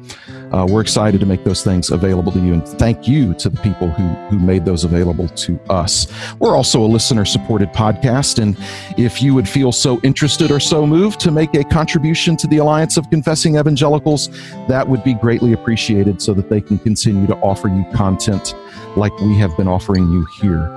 uh, 0.52 0.66
we're 0.68 0.80
excited 0.80 1.20
to 1.20 1.26
make 1.26 1.44
those 1.44 1.62
things 1.62 1.90
available 1.90 2.32
to 2.32 2.38
you. 2.38 2.54
And 2.54 2.66
thank 2.66 3.06
you 3.06 3.34
to 3.34 3.48
the 3.48 3.60
people 3.60 3.90
who, 3.90 4.08
who 4.28 4.38
made 4.38 4.64
those 4.64 4.84
available 4.84 5.28
to 5.28 5.60
us. 5.68 6.06
We're 6.38 6.56
also 6.56 6.82
a 6.82 6.86
listener 6.86 7.24
supported 7.24 7.72
podcast. 7.72 8.40
And 8.40 8.56
if 8.98 9.22
you 9.22 9.34
would 9.34 9.48
feel 9.48 9.72
so 9.72 10.00
interested 10.02 10.50
or 10.50 10.60
so 10.60 10.86
moved 10.86 11.20
to 11.20 11.30
make 11.30 11.54
a 11.54 11.64
contribution 11.64 12.36
to 12.38 12.46
the 12.46 12.58
Alliance 12.58 12.96
of 12.96 13.10
Confessing 13.10 13.56
Evangelicals, 13.56 14.28
that 14.68 14.88
would 14.88 15.04
be 15.04 15.14
greatly 15.14 15.52
appreciated 15.52 16.22
so 16.22 16.32
that 16.34 16.48
they 16.48 16.60
can 16.60 16.78
continue 16.78 17.26
to 17.26 17.36
offer 17.36 17.68
you 17.68 17.84
content 17.92 18.54
like 18.96 19.16
we 19.20 19.36
have 19.38 19.54
been 19.56 19.68
offering 19.68 20.10
you 20.10 20.26
here. 20.40 20.74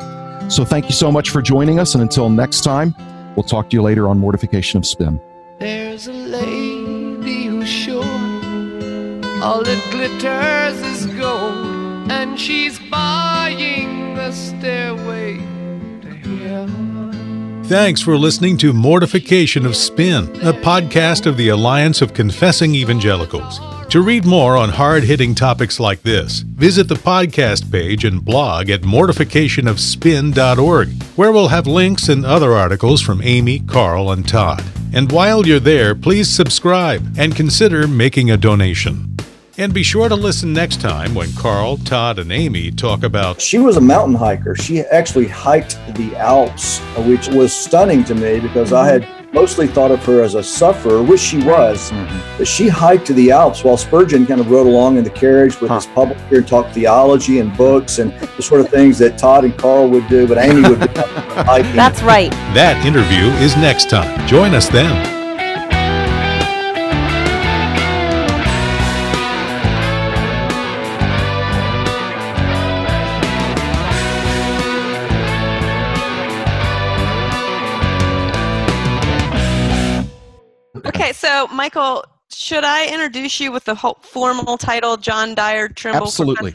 So 0.50 0.66
thank 0.66 0.86
you 0.86 0.92
so 0.92 1.12
much 1.12 1.30
for 1.30 1.42
joining 1.42 1.80
us. 1.80 1.94
And 1.96 2.02
until 2.02 2.30
next 2.30 2.62
time, 2.62 2.94
we'll 3.38 3.44
talk 3.44 3.70
to 3.70 3.78
you 3.78 3.82
later 3.82 4.10
on 4.10 4.20
Mortification 4.20 4.78
of 4.78 4.86
Spin. 4.86 5.22
There's 5.62 6.08
a 6.08 6.14
lady 6.14 7.46
who's 7.46 7.70
sure 7.70 8.04
all 9.44 9.64
that 9.64 9.92
glitters 9.92 10.82
is 10.82 11.06
gold, 11.06 12.12
and 12.12 12.40
she's 12.40 12.80
buying 12.90 14.16
the 14.16 14.32
stairway 14.32 15.38
to 16.02 16.10
heaven. 16.48 17.64
Thanks 17.66 18.02
for 18.02 18.18
listening 18.18 18.58
to 18.58 18.74
Mortification 18.74 19.68
of 19.68 19.76
Spin, 19.76 20.24
a 20.42 20.52
podcast 20.52 21.28
of 21.28 21.38
the 21.38 21.50
Alliance 21.50 22.02
of 22.02 22.16
Confessing 22.16 22.74
Evangelicals. 22.74 23.60
To 23.92 24.02
read 24.02 24.26
more 24.26 24.58
on 24.58 24.70
hard 24.70 25.04
hitting 25.04 25.36
topics 25.36 25.80
like 25.80 26.02
this, 26.02 26.40
visit 26.40 26.88
the 26.88 26.96
podcast 26.96 27.72
page 27.72 28.04
and 28.04 28.26
blog 28.26 28.72
at 28.72 28.82
mortificationofspin.org, 28.82 31.04
where 31.16 31.32
we'll 31.32 31.50
have 31.50 31.68
links 31.68 32.10
and 32.10 32.26
other 32.26 32.54
articles 32.54 33.00
from 33.00 33.22
Aimee, 33.22 33.60
Carl, 33.60 34.12
and 34.12 34.28
Todd. 34.28 34.64
And 34.94 35.10
while 35.10 35.48
you're 35.48 35.60
there, 35.60 35.96
please 35.96 36.30
subscribe 36.30 37.16
and 37.18 37.34
consider 37.34 37.88
making 37.88 38.30
a 38.30 38.36
donation. 38.38 39.16
And 39.58 39.74
be 39.74 39.84
sure 39.84 40.10
to 40.10 40.16
listen 40.16 40.52
next 40.52 40.82
time 40.82 41.14
when 41.14 41.32
Carl, 41.34 41.78
Todd, 41.78 42.20
and 42.20 42.32
Aimee 42.32 42.72
talk 42.72 43.04
about. 43.04 43.40
She 43.40 43.58
was 43.58 43.78
a 43.78 43.82
mountain 43.82 44.16
hiker. 44.16 44.56
She 44.56 44.82
actually 44.82 45.28
hiked 45.28 45.78
the 45.96 46.16
Alps, 46.18 46.80
which 47.06 47.28
was 47.30 47.54
stunning 47.54 48.04
to 48.06 48.16
me 48.16 48.40
because 48.40 48.74
I 48.74 48.88
had 48.88 49.21
mostly 49.34 49.68
thought 49.68 49.92
of 49.92 50.04
her 50.06 50.24
as 50.24 50.36
a 50.36 50.44
sufferer, 50.44 51.02
which 51.02 51.20
she 51.20 51.38
was. 51.38 51.92
Mm-hmm. 51.92 52.38
But 52.38 52.48
she 52.48 52.68
hiked 52.68 53.06
to 53.08 53.14
the 53.14 53.32
Alps 53.32 53.64
while 53.64 53.78
Spurgeon 53.78 54.26
kind 54.26 54.42
of 54.42 54.50
rode 54.50 54.68
along 54.68 54.98
in 54.98 55.04
the 55.04 55.10
carriage 55.10 55.60
with 55.60 55.70
huh. 55.70 55.76
his 55.76 55.86
publisher 55.88 56.38
and 56.38 56.48
talked 56.48 56.74
theology 56.74 57.40
and 57.40 57.56
books 57.56 58.00
and 58.00 58.12
the 58.14 58.42
sort 58.42 58.62
of 58.62 58.70
things 58.70 58.98
that 59.00 59.18
Todd 59.18 59.46
and 59.46 59.58
Carl 59.58 59.90
would 59.90 60.08
do, 60.08 60.28
but 60.28 60.38
Aimee 60.38 60.68
would 60.68 60.80
do 60.80 60.88
hiking. 61.02 61.76
That's 61.76 62.02
right. 62.02 62.32
That 62.54 62.84
interview 62.86 63.26
is 63.44 63.56
next 63.58 63.90
time. 63.90 64.28
Join 64.28 64.54
us 64.54 64.68
then. 64.70 65.21
Michael, 81.82 82.06
should 82.32 82.64
I 82.64 82.88
introduce 82.88 83.40
you 83.40 83.52
with 83.52 83.66
the 83.66 83.76
formal 84.02 84.58
title, 84.58 84.98
John 84.98 85.36
Dyer 85.36 85.68
Trimble? 85.68 86.04
Absolutely. 86.04 86.54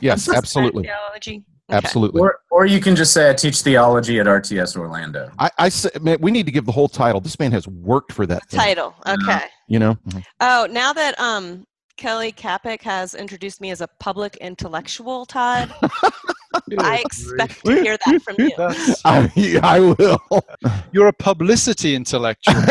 Yes, 0.00 0.28
absolutely. 0.28 0.84
Theology. 0.84 1.44
absolutely. 1.70 2.20
Or, 2.20 2.40
or 2.50 2.66
you 2.66 2.80
can 2.80 2.96
just 2.96 3.12
say 3.12 3.30
I 3.30 3.34
teach 3.34 3.60
theology 3.60 4.18
at 4.18 4.26
RTS 4.26 4.76
Orlando. 4.76 5.30
I, 5.38 5.50
I 5.58 5.68
say, 5.68 5.90
man, 6.00 6.18
we 6.20 6.30
need 6.30 6.46
to 6.46 6.52
give 6.52 6.64
the 6.64 6.72
whole 6.72 6.88
title. 6.88 7.20
This 7.20 7.38
man 7.38 7.52
has 7.52 7.68
worked 7.68 8.12
for 8.12 8.26
that 8.26 8.48
thing, 8.48 8.58
Title. 8.58 8.94
Okay. 9.06 9.16
Mm-hmm. 9.16 9.46
You 9.68 9.78
know, 9.78 9.94
mm-hmm. 10.08 10.20
Oh, 10.40 10.66
now 10.70 10.92
that 10.92 11.18
um 11.20 11.64
Kelly 11.96 12.32
Kapic 12.32 12.82
has 12.82 13.14
introduced 13.14 13.60
me 13.60 13.70
as 13.70 13.80
a 13.80 13.88
public 14.00 14.36
intellectual, 14.38 15.24
Todd, 15.24 15.72
I 16.78 17.02
expect 17.04 17.64
to 17.64 17.82
hear 17.82 17.96
that 18.04 18.22
from 18.22 18.36
you. 18.38 18.50
I, 19.04 19.60
I 19.62 19.80
will. 19.80 20.18
You're 20.92 21.08
a 21.08 21.12
publicity 21.12 21.94
intellectual. 21.94 22.54